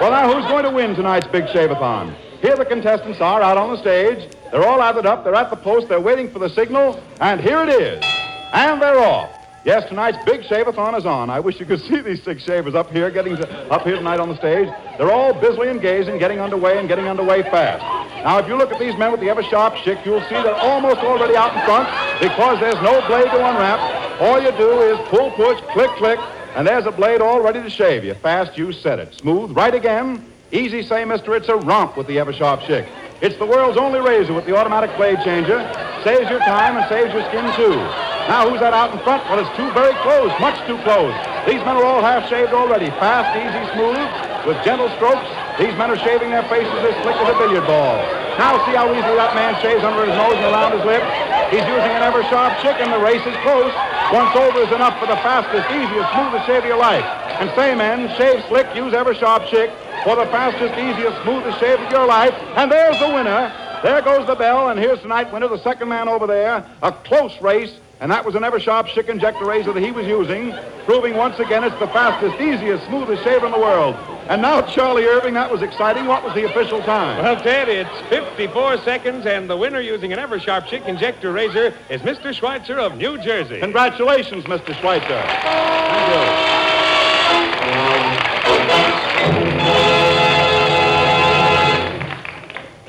Well, 0.00 0.10
now 0.10 0.32
who's 0.32 0.44
going 0.50 0.64
to 0.64 0.70
win 0.70 0.96
tonight's 0.96 1.28
big 1.28 1.48
shave-a-thon? 1.50 2.16
Here 2.42 2.56
the 2.56 2.64
contestants 2.64 3.20
are 3.20 3.42
out 3.42 3.58
on 3.58 3.70
the 3.70 3.80
stage. 3.80 4.28
They're 4.50 4.66
all 4.66 4.78
lathered 4.78 5.06
up. 5.06 5.22
They're 5.22 5.36
at 5.36 5.50
the 5.50 5.56
post. 5.56 5.86
They're 5.86 6.00
waiting 6.00 6.28
for 6.32 6.40
the 6.40 6.48
signal, 6.48 7.00
and 7.20 7.40
here 7.40 7.62
it 7.62 7.68
is. 7.68 8.19
And 8.52 8.82
they're 8.82 8.98
off. 8.98 9.36
Yes, 9.62 9.86
tonight's 9.88 10.16
big 10.24 10.42
shave-a-thon 10.44 10.94
is 10.94 11.04
on. 11.04 11.28
I 11.28 11.38
wish 11.38 11.60
you 11.60 11.66
could 11.66 11.80
see 11.88 12.00
these 12.00 12.22
six 12.22 12.42
shavers 12.42 12.74
up 12.74 12.90
here, 12.90 13.10
getting 13.10 13.36
to, 13.36 13.70
up 13.70 13.82
here 13.82 13.96
tonight 13.96 14.18
on 14.18 14.28
the 14.30 14.36
stage. 14.36 14.68
They're 14.96 15.12
all 15.12 15.34
busily 15.34 15.68
engaged 15.68 16.08
in 16.08 16.18
getting 16.18 16.40
underway 16.40 16.78
and 16.78 16.88
getting 16.88 17.06
underway 17.06 17.42
fast. 17.42 17.82
Now, 18.24 18.38
if 18.38 18.48
you 18.48 18.56
look 18.56 18.72
at 18.72 18.78
these 18.78 18.96
men 18.96 19.12
with 19.12 19.20
the 19.20 19.26
Eversharp 19.26 19.74
Schick, 19.76 20.04
you'll 20.04 20.22
see 20.22 20.34
they're 20.34 20.54
almost 20.54 21.00
already 21.00 21.36
out 21.36 21.54
in 21.54 21.62
front 21.64 21.88
because 22.20 22.58
there's 22.60 22.80
no 22.82 23.06
blade 23.06 23.24
to 23.24 23.36
unwrap. 23.36 24.20
All 24.20 24.40
you 24.40 24.50
do 24.52 24.80
is 24.80 24.98
pull, 25.08 25.30
push, 25.32 25.60
click, 25.72 25.90
click, 25.92 26.18
and 26.54 26.66
there's 26.66 26.86
a 26.86 26.90
blade 26.90 27.20
all 27.20 27.42
ready 27.42 27.62
to 27.62 27.70
shave 27.70 28.04
you. 28.04 28.14
Fast, 28.14 28.56
you 28.56 28.72
said 28.72 28.98
it. 28.98 29.14
Smooth, 29.14 29.52
right 29.52 29.74
again. 29.74 30.24
Easy, 30.52 30.82
say, 30.82 31.04
mister, 31.04 31.36
it's 31.36 31.48
a 31.48 31.56
romp 31.56 31.96
with 31.96 32.06
the 32.06 32.16
Eversharp 32.16 32.60
Schick. 32.60 32.88
It's 33.20 33.36
the 33.36 33.46
world's 33.46 33.76
only 33.76 34.00
razor 34.00 34.32
with 34.32 34.46
the 34.46 34.56
automatic 34.56 34.94
blade 34.96 35.18
changer. 35.22 35.58
Saves 36.02 36.28
your 36.30 36.40
time 36.40 36.76
and 36.76 36.88
saves 36.88 37.12
your 37.12 37.22
skin, 37.28 37.54
too. 37.56 38.09
Now, 38.28 38.48
who's 38.48 38.60
that 38.60 38.74
out 38.74 38.92
in 38.92 38.98
front? 39.00 39.24
Well, 39.30 39.40
it's 39.40 39.56
too 39.56 39.70
very 39.72 39.94
close, 40.02 40.32
much 40.40 40.58
too 40.66 40.76
close. 40.84 41.14
These 41.46 41.62
men 41.64 41.78
are 41.80 41.84
all 41.84 42.02
half 42.02 42.28
shaved 42.28 42.52
already. 42.52 42.90
Fast, 43.00 43.32
easy, 43.38 43.62
smooth, 43.72 44.04
with 44.46 44.58
gentle 44.64 44.90
strokes. 45.00 45.24
These 45.58 45.74
men 45.76 45.90
are 45.90 46.00
shaving 46.00 46.30
their 46.30 46.44
faces 46.46 46.72
as 46.84 46.94
slick 47.02 47.16
as 47.16 47.28
a 47.28 47.36
billiard 47.38 47.66
ball. 47.66 47.96
Now, 48.38 48.56
see 48.64 48.72
how 48.72 48.88
easily 48.88 49.16
that 49.16 49.34
man 49.34 49.52
shaves 49.60 49.84
under 49.84 50.06
his 50.06 50.16
nose 50.16 50.36
and 50.36 50.48
around 50.48 50.72
his 50.72 50.84
lip? 50.88 51.04
He's 51.52 51.66
using 51.66 51.92
an 51.92 52.06
Eversharp 52.06 52.56
Schick, 52.62 52.78
and 52.80 52.92
the 52.92 53.02
race 53.02 53.24
is 53.26 53.36
close. 53.42 53.74
Once 54.14 54.34
over 54.36 54.62
is 54.62 54.72
enough 54.72 54.98
for 54.98 55.06
the 55.06 55.18
fastest, 55.20 55.66
easiest, 55.70 56.08
smoothest 56.14 56.46
shave 56.46 56.62
of 56.62 56.70
your 56.70 56.78
life. 56.78 57.04
And 57.42 57.50
say, 57.58 57.74
men, 57.74 58.08
shave 58.16 58.44
slick, 58.48 58.66
use 58.74 58.94
ever 58.94 59.14
sharp 59.14 59.44
Schick 59.44 59.74
for 60.04 60.16
the 60.16 60.26
fastest, 60.30 60.78
easiest, 60.78 61.20
smoothest 61.22 61.58
shave 61.58 61.80
of 61.80 61.90
your 61.90 62.06
life. 62.06 62.34
And 62.56 62.70
there's 62.70 62.98
the 62.98 63.08
winner. 63.08 63.52
There 63.82 64.00
goes 64.02 64.26
the 64.26 64.34
bell, 64.34 64.70
and 64.70 64.78
here's 64.78 65.00
tonight's 65.00 65.32
winner, 65.32 65.48
the 65.48 65.62
second 65.62 65.88
man 65.88 66.08
over 66.08 66.26
there. 66.26 66.64
A 66.82 66.92
close 66.92 67.40
race, 67.40 67.78
and 68.00 68.10
that 68.10 68.24
was 68.24 68.34
an 68.34 68.42
Eversharp 68.42 68.86
Schick 68.86 69.08
Injector 69.10 69.44
razor 69.44 69.72
that 69.74 69.82
he 69.82 69.92
was 69.92 70.06
using, 70.06 70.54
proving 70.86 71.16
once 71.16 71.38
again 71.38 71.62
it's 71.64 71.78
the 71.78 71.86
fastest, 71.88 72.40
easiest, 72.40 72.86
smoothest 72.86 73.22
shaver 73.22 73.44
in 73.44 73.52
the 73.52 73.58
world. 73.58 73.94
And 74.28 74.40
now, 74.40 74.62
Charlie 74.62 75.04
Irving, 75.04 75.34
that 75.34 75.50
was 75.50 75.60
exciting. 75.60 76.06
What 76.06 76.24
was 76.24 76.32
the 76.34 76.44
official 76.44 76.80
time? 76.80 77.22
Well, 77.22 77.38
Ted, 77.40 77.68
it's 77.68 77.90
54 78.08 78.78
seconds, 78.78 79.26
and 79.26 79.50
the 79.50 79.56
winner 79.56 79.80
using 79.80 80.12
an 80.12 80.18
Eversharp 80.18 80.62
Schick 80.62 80.86
Injector 80.86 81.32
razor 81.32 81.74
is 81.90 82.00
Mr. 82.02 82.32
Schweitzer 82.32 82.78
of 82.78 82.96
New 82.96 83.18
Jersey. 83.18 83.60
Congratulations, 83.60 84.44
Mr. 84.44 84.74
Schweitzer. 84.80 85.08
Thank 85.08 86.14
you. 86.14 86.60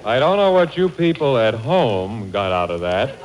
I 0.03 0.19
don't 0.19 0.37
know 0.37 0.51
what 0.51 0.77
you 0.77 0.89
people 0.89 1.37
at 1.37 1.53
home 1.53 2.31
got 2.31 2.51
out 2.51 2.71
of 2.71 2.81
that. 2.81 3.17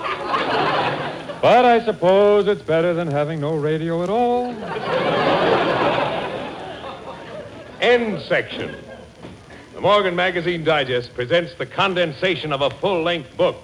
But 1.42 1.64
I 1.64 1.84
suppose 1.84 2.48
it's 2.48 2.62
better 2.62 2.94
than 2.94 3.08
having 3.08 3.40
no 3.40 3.56
radio 3.56 4.02
at 4.02 4.08
all. 4.08 4.54
End 7.80 8.20
section. 8.22 8.74
The 9.74 9.80
Morgan 9.80 10.16
Magazine 10.16 10.64
Digest 10.64 11.14
presents 11.14 11.54
the 11.54 11.66
condensation 11.66 12.52
of 12.52 12.62
a 12.62 12.70
full 12.70 13.02
length 13.02 13.36
book. 13.36 13.56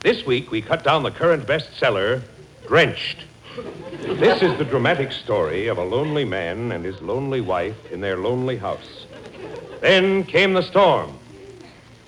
This 0.00 0.26
week, 0.26 0.50
we 0.50 0.60
cut 0.60 0.84
down 0.84 1.02
the 1.02 1.10
current 1.10 1.46
bestseller, 1.46 2.22
Drenched. 2.68 3.24
This 4.02 4.42
is 4.42 4.56
the 4.58 4.64
dramatic 4.64 5.12
story 5.12 5.68
of 5.68 5.78
a 5.78 5.84
lonely 5.84 6.24
man 6.24 6.72
and 6.72 6.84
his 6.84 7.00
lonely 7.00 7.40
wife 7.40 7.90
in 7.90 8.02
their 8.02 8.18
lonely 8.18 8.58
house. 8.58 9.06
Then 9.80 10.24
came 10.24 10.52
the 10.52 10.62
storm. 10.62 11.18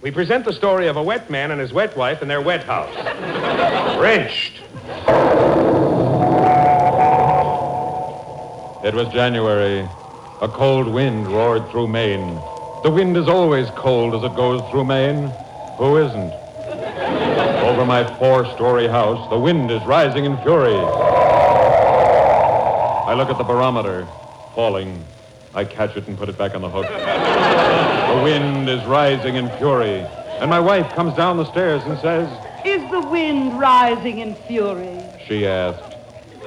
We 0.02 0.10
present 0.10 0.44
the 0.44 0.52
story 0.52 0.88
of 0.88 0.96
a 0.96 1.02
wet 1.02 1.30
man 1.30 1.50
and 1.50 1.60
his 1.60 1.72
wet 1.72 1.96
wife 1.96 2.20
in 2.20 2.28
their 2.28 2.42
wet 2.42 2.64
house. 2.64 2.94
Drenched. 3.96 4.60
It 8.84 8.94
was 8.94 9.08
January. 9.12 9.88
A 10.42 10.48
cold 10.48 10.86
wind 10.86 11.26
roared 11.26 11.68
through 11.70 11.88
Maine. 11.88 12.40
The 12.82 12.90
wind 12.90 13.16
is 13.16 13.26
always 13.26 13.68
cold 13.70 14.14
as 14.14 14.22
it 14.22 14.36
goes 14.36 14.62
through 14.70 14.84
Maine. 14.84 15.32
Who 15.78 15.96
isn't? 15.96 16.32
Over 17.64 17.84
my 17.84 18.04
four-story 18.18 18.86
house, 18.86 19.28
the 19.28 19.38
wind 19.38 19.72
is 19.72 19.82
rising 19.84 20.24
in 20.24 20.36
fury. 20.38 20.76
I 23.06 23.14
look 23.14 23.28
at 23.28 23.38
the 23.38 23.44
barometer, 23.44 24.06
falling. 24.54 25.04
I 25.54 25.64
catch 25.64 25.96
it 25.96 26.06
and 26.06 26.16
put 26.16 26.28
it 26.28 26.38
back 26.38 26.54
on 26.54 26.62
the 26.62 26.70
hook. 26.70 26.86
The 26.86 28.22
wind 28.22 28.68
is 28.68 28.84
rising 28.84 29.34
in 29.34 29.48
fury. 29.58 30.06
And 30.38 30.48
my 30.48 30.60
wife 30.60 30.92
comes 30.94 31.14
down 31.14 31.38
the 31.38 31.50
stairs 31.50 31.82
and 31.84 31.98
says, 31.98 32.28
Is 32.86 32.92
the 32.92 33.00
wind 33.08 33.58
rising 33.58 34.18
in 34.20 34.36
fury? 34.46 35.02
she 35.26 35.44
asked. 35.44 35.96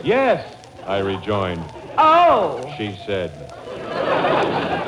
Yes, 0.06 0.41
I 0.86 0.99
rejoined. 0.99 1.63
Oh, 1.97 2.73
She 2.78 2.97
said. 3.06 3.30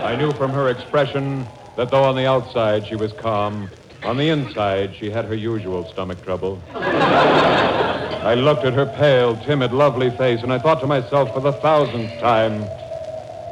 I 0.01 0.15
knew 0.15 0.31
from 0.33 0.51
her 0.51 0.69
expression 0.69 1.45
that 1.75 1.91
though 1.91 2.03
on 2.05 2.15
the 2.15 2.25
outside 2.25 2.87
she 2.87 2.95
was 2.95 3.11
calm, 3.13 3.69
on 4.03 4.15
the 4.15 4.29
inside 4.29 4.95
she 4.95 5.09
had 5.11 5.25
her 5.25 5.35
usual 5.35 5.85
stomach 5.91 6.23
trouble. 6.23 6.61
I 6.73 8.35
looked 8.35 8.63
at 8.63 8.73
her 8.73 8.85
pale, 8.85 9.35
timid, 9.43 9.73
lovely 9.73 10.09
face, 10.11 10.41
and 10.43 10.53
I 10.53 10.59
thought 10.59 10.79
to 10.79 10.87
myself 10.87 11.33
for 11.33 11.41
the 11.41 11.51
thousandth 11.53 12.17
time, 12.21 12.61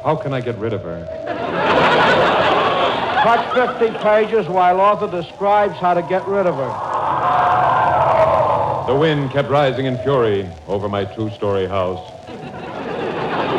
how 0.04 0.16
can 0.16 0.32
I 0.32 0.40
get 0.40 0.56
rid 0.56 0.72
of 0.72 0.80
her? 0.80 1.06
Cut 3.22 3.78
50 3.78 3.98
pages 3.98 4.48
while 4.48 4.80
author 4.80 5.10
describes 5.10 5.76
how 5.76 5.92
to 5.92 6.00
get 6.00 6.26
rid 6.26 6.46
of 6.46 6.54
her. 6.54 6.89
The 8.90 8.96
wind 8.96 9.30
kept 9.30 9.48
rising 9.48 9.86
in 9.86 9.96
fury 9.98 10.50
over 10.66 10.88
my 10.88 11.04
two 11.04 11.30
story 11.30 11.64
house. 11.64 12.10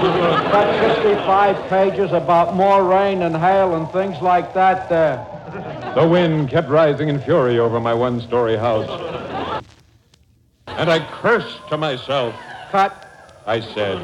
Got 0.02 0.98
65 0.98 1.70
pages 1.70 2.12
about 2.12 2.54
more 2.54 2.84
rain 2.84 3.22
and 3.22 3.38
hail 3.38 3.78
and 3.78 3.90
things 3.94 4.22
like 4.22 4.54
that 4.56 4.90
there. 4.90 5.26
The 5.96 6.06
wind 6.06 6.50
kept 6.50 6.68
rising 6.68 7.08
in 7.08 7.22
fury 7.22 7.60
over 7.60 7.80
my 7.80 7.94
one 7.94 8.20
story 8.20 8.58
house. 8.58 8.90
And 10.68 10.92
I 10.92 11.00
cursed 11.22 11.66
to 11.70 11.78
myself. 11.78 12.36
Cut. 12.70 12.92
I 13.46 13.62
said. 13.62 14.02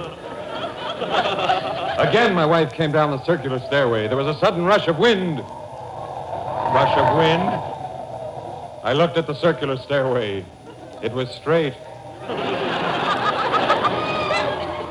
Again, 1.99 2.35
my 2.35 2.45
wife 2.45 2.71
came 2.71 2.93
down 2.93 3.11
the 3.11 3.21
circular 3.25 3.59
stairway. 3.67 4.07
There 4.07 4.15
was 4.15 4.33
a 4.33 4.39
sudden 4.39 4.63
rush 4.63 4.87
of 4.87 4.97
wind. 4.97 5.39
Rush 5.39 6.97
of 6.97 7.17
wind. 7.17 7.49
I 8.81 8.93
looked 8.93 9.17
at 9.17 9.27
the 9.27 9.35
circular 9.35 9.75
stairway. 9.75 10.45
It 11.01 11.13
was 11.13 11.29
straight. 11.29 11.73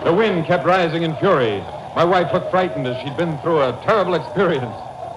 The 0.05 0.13
wind 0.13 0.47
kept 0.47 0.65
rising 0.65 1.03
in 1.03 1.17
fury. 1.17 1.59
My 1.97 2.05
wife 2.05 2.33
looked 2.33 2.51
frightened 2.53 2.87
as 2.87 3.03
she'd 3.03 3.17
been 3.17 3.37
through 3.39 3.61
a 3.61 3.73
terrible 3.85 4.15
experience. 4.15 4.75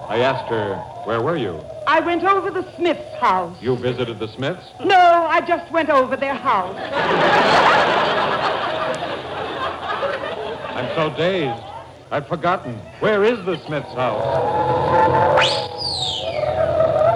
I 0.08 0.18
asked 0.18 0.48
her, 0.48 0.74
Where 1.04 1.20
were 1.22 1.36
you? 1.36 1.60
I 1.86 2.00
went 2.00 2.24
over 2.24 2.50
the 2.50 2.66
Smiths' 2.74 3.14
house. 3.20 3.56
You 3.62 3.76
visited 3.76 4.18
the 4.18 4.26
Smiths? 4.26 4.64
No, 4.80 4.96
I 4.96 5.40
just 5.42 5.70
went 5.70 5.90
over 5.90 6.16
their 6.16 6.34
house. 6.34 6.76
I'm 10.74 10.88
so 10.96 11.16
dazed. 11.16 11.62
I've 12.10 12.26
forgotten. 12.26 12.74
Where 12.98 13.22
is 13.22 13.38
the 13.44 13.64
Smiths' 13.66 13.92
house? 13.94 14.24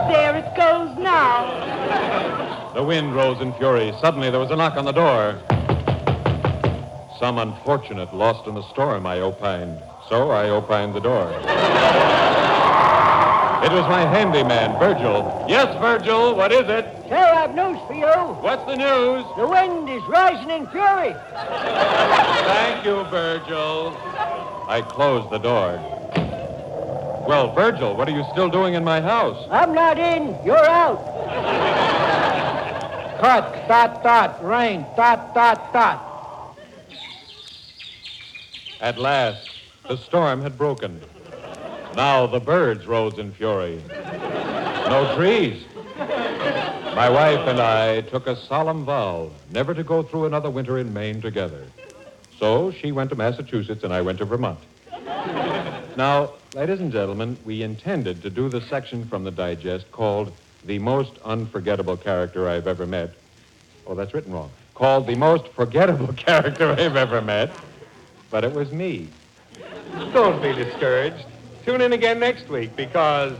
There 0.08 0.36
it 0.36 0.56
goes 0.56 0.96
now. 0.96 1.73
The 2.74 2.82
wind 2.82 3.14
rose 3.14 3.40
in 3.40 3.52
fury. 3.54 3.94
Suddenly, 4.00 4.30
there 4.30 4.40
was 4.40 4.50
a 4.50 4.56
knock 4.56 4.76
on 4.76 4.84
the 4.84 4.90
door. 4.90 5.38
Some 7.20 7.38
unfortunate 7.38 8.12
lost 8.12 8.48
in 8.48 8.56
the 8.56 8.68
storm, 8.70 9.06
I 9.06 9.20
opined. 9.20 9.80
So 10.08 10.32
I 10.32 10.50
opined 10.50 10.92
the 10.92 11.00
door. 11.00 11.30
It 13.62 13.72
was 13.72 13.88
my 13.88 14.00
handyman, 14.00 14.76
Virgil. 14.80 15.46
Yes, 15.48 15.68
Virgil, 15.80 16.34
what 16.34 16.50
is 16.50 16.68
it? 16.68 16.84
Sir, 17.08 17.14
I've 17.14 17.54
news 17.54 17.78
for 17.86 17.94
you. 17.94 18.34
What's 18.42 18.64
the 18.66 18.74
news? 18.74 19.24
The 19.36 19.46
wind 19.46 19.88
is 19.88 20.02
rising 20.08 20.50
in 20.50 20.66
fury. 20.66 21.14
Thank 21.32 22.84
you, 22.84 23.04
Virgil. 23.04 23.96
I 24.68 24.82
closed 24.84 25.30
the 25.30 25.38
door. 25.38 25.78
Well, 27.28 27.54
Virgil, 27.54 27.96
what 27.96 28.08
are 28.08 28.16
you 28.16 28.24
still 28.32 28.50
doing 28.50 28.74
in 28.74 28.82
my 28.82 29.00
house? 29.00 29.46
I'm 29.50 29.72
not 29.72 29.96
in. 29.96 30.36
You're 30.44 30.66
out. 30.66 30.98
Cut. 33.24 33.66
Dot, 33.68 34.02
dot. 34.02 34.44
Rain. 34.44 34.84
Dot, 34.98 35.34
dot, 35.34 35.72
dot. 35.72 36.58
At 38.82 38.98
last, 38.98 39.48
the 39.88 39.96
storm 39.96 40.42
had 40.42 40.58
broken. 40.58 41.00
Now 41.96 42.26
the 42.26 42.38
birds 42.38 42.86
rose 42.86 43.18
in 43.18 43.32
fury. 43.32 43.80
No 43.88 45.10
trees. 45.16 45.64
My 45.96 47.08
wife 47.08 47.48
and 47.48 47.60
I 47.60 48.02
took 48.02 48.26
a 48.26 48.36
solemn 48.36 48.84
vow 48.84 49.30
never 49.50 49.72
to 49.72 49.82
go 49.82 50.02
through 50.02 50.26
another 50.26 50.50
winter 50.50 50.76
in 50.76 50.92
Maine 50.92 51.22
together. 51.22 51.64
So 52.38 52.72
she 52.72 52.92
went 52.92 53.08
to 53.08 53.16
Massachusetts 53.16 53.84
and 53.84 53.94
I 53.94 54.02
went 54.02 54.18
to 54.18 54.26
Vermont. 54.26 54.58
Now, 55.96 56.32
ladies 56.54 56.80
and 56.80 56.92
gentlemen, 56.92 57.38
we 57.46 57.62
intended 57.62 58.20
to 58.20 58.28
do 58.28 58.50
the 58.50 58.60
section 58.60 59.06
from 59.06 59.24
the 59.24 59.30
digest 59.30 59.90
called 59.92 60.30
The 60.66 60.78
Most 60.78 61.12
Unforgettable 61.24 61.96
Character 61.96 62.48
I've 62.48 62.66
Ever 62.66 62.86
Met. 62.86 63.12
Oh, 63.86 63.94
that's 63.94 64.14
written 64.14 64.32
wrong. 64.32 64.50
Called 64.74 65.06
The 65.06 65.14
Most 65.14 65.48
Forgettable 65.48 66.12
Character 66.16 66.72
I've 66.72 66.96
Ever 66.96 67.20
Met. 67.20 67.50
But 68.30 68.44
it 68.44 68.52
was 68.52 68.72
me. 68.72 69.08
Don't 70.12 70.42
be 70.42 70.52
discouraged. 70.52 71.26
Tune 71.64 71.80
in 71.80 71.92
again 71.92 72.18
next 72.18 72.48
week 72.48 72.74
because. 72.76 73.32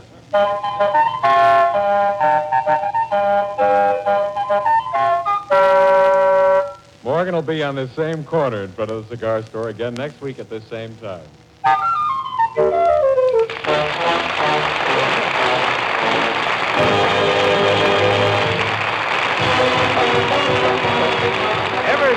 Morgan 7.03 7.35
will 7.35 7.41
be 7.41 7.63
on 7.63 7.75
this 7.75 7.91
same 7.93 8.23
corner 8.23 8.63
in 8.63 8.71
front 8.71 8.91
of 8.91 9.07
the 9.07 9.15
cigar 9.15 9.43
store 9.43 9.69
again 9.69 9.93
next 9.95 10.21
week 10.21 10.39
at 10.39 10.49
this 10.49 10.63
same 10.65 10.95
time. 10.97 11.25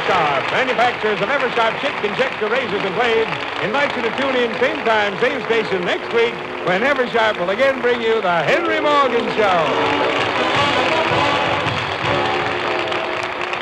Eversharp, 0.09 0.51
manufacturers 0.53 1.21
of 1.21 1.29
Eversharp 1.29 1.73
Schick 1.81 2.03
injector 2.03 2.49
razors 2.49 2.83
and 2.83 2.95
blades, 2.95 3.31
invite 3.63 3.95
you 3.95 4.01
to 4.01 4.11
tune 4.17 4.37
in 4.37 4.51
same 4.59 4.83
time, 4.87 5.19
same 5.21 5.45
station 5.45 5.85
next 5.85 6.11
week 6.15 6.33
when 6.67 6.81
Eversharp 6.81 7.39
will 7.39 7.51
again 7.51 7.83
bring 7.83 8.01
you 8.01 8.23
the 8.23 8.43
Henry 8.45 8.81
Morgan 8.81 9.27
Show. 9.37 9.59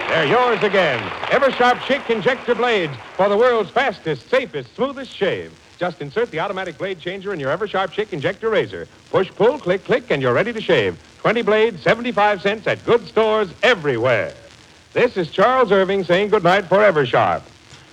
They're 0.09 0.27
yours 0.27 0.63
again. 0.63 1.01
Eversharp 1.31 1.79
Schick 1.79 2.09
injector 2.11 2.55
blades 2.55 2.95
for 3.17 3.29
the 3.29 3.37
world's 3.37 3.71
fastest, 3.71 4.31
safest, 4.31 4.73
smoothest 4.77 5.13
shave. 5.13 5.53
Just 5.79 6.01
insert 6.01 6.31
the 6.31 6.39
automatic 6.39 6.79
blade 6.79 7.01
changer 7.01 7.35
in 7.35 7.41
your 7.41 7.51
Eversharp 7.51 7.89
Schick 7.89 8.13
injector 8.13 8.51
razor. 8.51 8.87
Push, 9.11 9.33
pull, 9.33 9.59
click, 9.59 9.85
click, 9.85 10.13
and 10.13 10.23
you're 10.23 10.33
ready 10.33 10.53
to 10.53 10.61
shave. 10.61 10.97
20 11.23 11.43
blades, 11.43 11.83
75 11.83 12.41
cents 12.41 12.69
at 12.69 12.85
good 12.85 13.05
stores 13.09 13.49
everywhere. 13.65 14.33
This 14.97 15.19
is 15.19 15.31
Charles 15.31 15.73
Irving 15.73 16.05
saying 16.05 16.31
goodnight 16.31 16.65
for 16.65 16.79
Eversharp. 16.79 17.43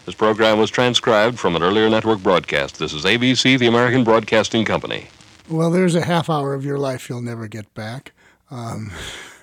This 0.05 0.15
program 0.15 0.57
was 0.57 0.71
transcribed 0.71 1.37
from 1.37 1.53
an 1.57 1.61
earlier 1.61 1.89
network 1.89 2.23
broadcast. 2.23 2.79
This 2.79 2.93
is 2.93 3.03
ABC, 3.03 3.59
the 3.59 3.67
American 3.67 4.05
Broadcasting 4.05 4.63
Company. 4.63 5.09
Well, 5.49 5.69
there's 5.69 5.95
a 5.95 6.05
half 6.05 6.29
hour 6.29 6.53
of 6.53 6.63
your 6.63 6.77
life 6.77 7.09
you'll 7.09 7.21
never 7.21 7.49
get 7.49 7.73
back. 7.73 8.13
Um, 8.49 8.93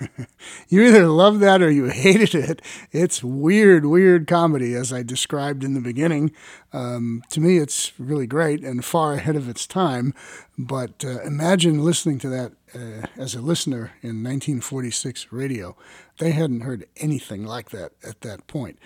you 0.70 0.81
either 0.81 1.07
love 1.07 1.40
that 1.40 1.61
or 1.61 1.70
you 1.70 1.90
hated 1.90 2.35
it. 2.35 2.62
It's 2.92 3.23
weird, 3.23 3.85
weird 3.85 4.27
comedy, 4.27 4.75
as 4.75 4.90
I 4.90 5.03
described 5.03 5.62
in 5.62 5.75
the 5.75 5.83
beginning. 5.83 6.33
Um, 6.73 7.23
to 7.29 7.40
me, 7.40 7.59
it's 7.59 7.92
really 7.99 8.27
great 8.27 8.64
and 8.64 8.83
far 8.83 9.12
ahead 9.12 9.37
of 9.37 9.51
its 9.51 9.66
time. 9.66 10.14
But 10.57 11.05
uh, 11.05 11.20
imagine 11.25 11.85
listening 11.85 12.20
to 12.20 12.31
that 12.31 12.53
uh, 12.74 13.06
as 13.16 13.35
a 13.35 13.40
listener 13.40 13.92
in 14.02 14.22
1946 14.22 15.28
radio. 15.30 15.76
They 16.18 16.33
hadn't 16.33 16.62
heard 16.62 16.87
anything 16.96 17.44
like 17.44 17.70
that 17.70 17.92
at 18.06 18.20
that 18.22 18.46
point. 18.46 18.78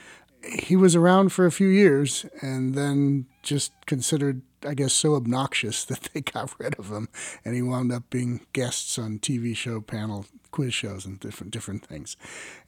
He 0.58 0.76
was 0.76 0.94
around 0.94 1.30
for 1.30 1.46
a 1.46 1.52
few 1.52 1.68
years 1.68 2.26
and 2.42 2.74
then 2.74 3.26
just 3.42 3.72
considered 3.86 4.42
I 4.66 4.74
guess, 4.74 4.92
so 4.92 5.14
obnoxious 5.14 5.84
that 5.86 6.08
they 6.12 6.20
got 6.20 6.58
rid 6.58 6.74
of 6.78 6.90
him, 6.90 7.08
and 7.44 7.54
he 7.54 7.62
wound 7.62 7.92
up 7.92 8.10
being 8.10 8.40
guests 8.52 8.98
on 8.98 9.18
TV 9.18 9.56
show 9.56 9.80
panel 9.80 10.26
quiz 10.54 10.72
shows 10.72 11.04
and 11.04 11.18
different 11.18 11.52
different 11.52 11.84
things. 11.84 12.16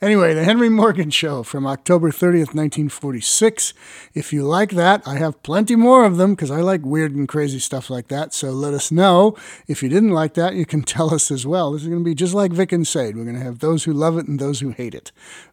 Anyway, 0.02 0.34
the 0.34 0.42
Henry 0.42 0.68
Morgan 0.68 1.08
Show 1.08 1.44
from 1.44 1.68
October 1.68 2.10
30th, 2.10 2.52
1946. 2.52 3.74
If 4.12 4.32
you 4.32 4.42
like 4.42 4.70
that, 4.70 5.06
I 5.06 5.18
have 5.18 5.40
plenty 5.44 5.76
more 5.76 6.04
of 6.04 6.16
them 6.16 6.34
because 6.34 6.50
I 6.50 6.62
like 6.62 6.84
weird 6.84 7.14
and 7.14 7.28
crazy 7.28 7.60
stuff 7.60 7.88
like 7.88 8.08
that. 8.08 8.34
So 8.34 8.50
let 8.50 8.74
us 8.74 8.90
know. 8.90 9.36
If 9.68 9.84
you 9.84 9.88
didn't 9.88 10.10
like 10.10 10.34
that, 10.34 10.56
you 10.56 10.66
can 10.66 10.82
tell 10.96 11.14
us 11.14 11.30
as 11.30 11.46
well. 11.46 11.70
This 11.70 11.82
is 11.82 11.88
going 11.88 12.00
to 12.00 12.04
be 12.04 12.16
just 12.16 12.34
like 12.34 12.50
Vic 12.50 12.72
and 12.72 12.84
Sade. 12.84 13.16
We're 13.16 13.22
going 13.22 13.38
to 13.38 13.44
have 13.44 13.60
those 13.60 13.84
who 13.84 13.92
love 13.92 14.18
it 14.18 14.26
and 14.26 14.40
those 14.40 14.58
who 14.58 14.70
hate 14.70 14.96
it. 14.96 15.12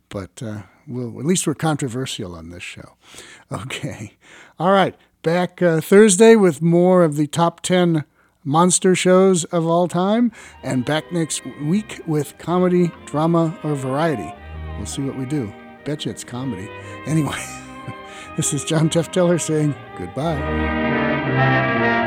But 0.09 0.41
uh, 0.41 0.63
we'll, 0.87 1.19
at 1.19 1.25
least 1.25 1.45
we're 1.45 1.53
controversial 1.53 2.33
on 2.33 2.49
this 2.49 2.63
show. 2.63 2.95
Okay. 3.51 4.13
All 4.57 4.71
right 4.71 4.95
back 5.23 5.61
uh, 5.61 5.79
Thursday 5.79 6.35
with 6.35 6.61
more 6.61 7.03
of 7.03 7.15
the 7.15 7.27
top 7.27 7.61
10 7.61 8.03
monster 8.43 8.95
shows 8.95 9.43
of 9.45 9.65
all 9.65 9.87
time, 9.87 10.31
and 10.63 10.85
back 10.85 11.11
next 11.11 11.45
week 11.61 12.01
with 12.05 12.37
comedy, 12.37 12.91
drama, 13.05 13.57
or 13.63 13.75
variety. 13.75 14.33
We'll 14.77 14.85
see 14.85 15.01
what 15.01 15.17
we 15.17 15.25
do. 15.25 15.53
Betcha 15.85 16.09
it's 16.09 16.23
comedy. 16.23 16.69
Anyway, 17.05 17.43
this 18.37 18.53
is 18.53 18.63
John 18.63 18.89
Tefteller 18.89 19.39
saying 19.39 19.75
goodbye. 19.97 22.01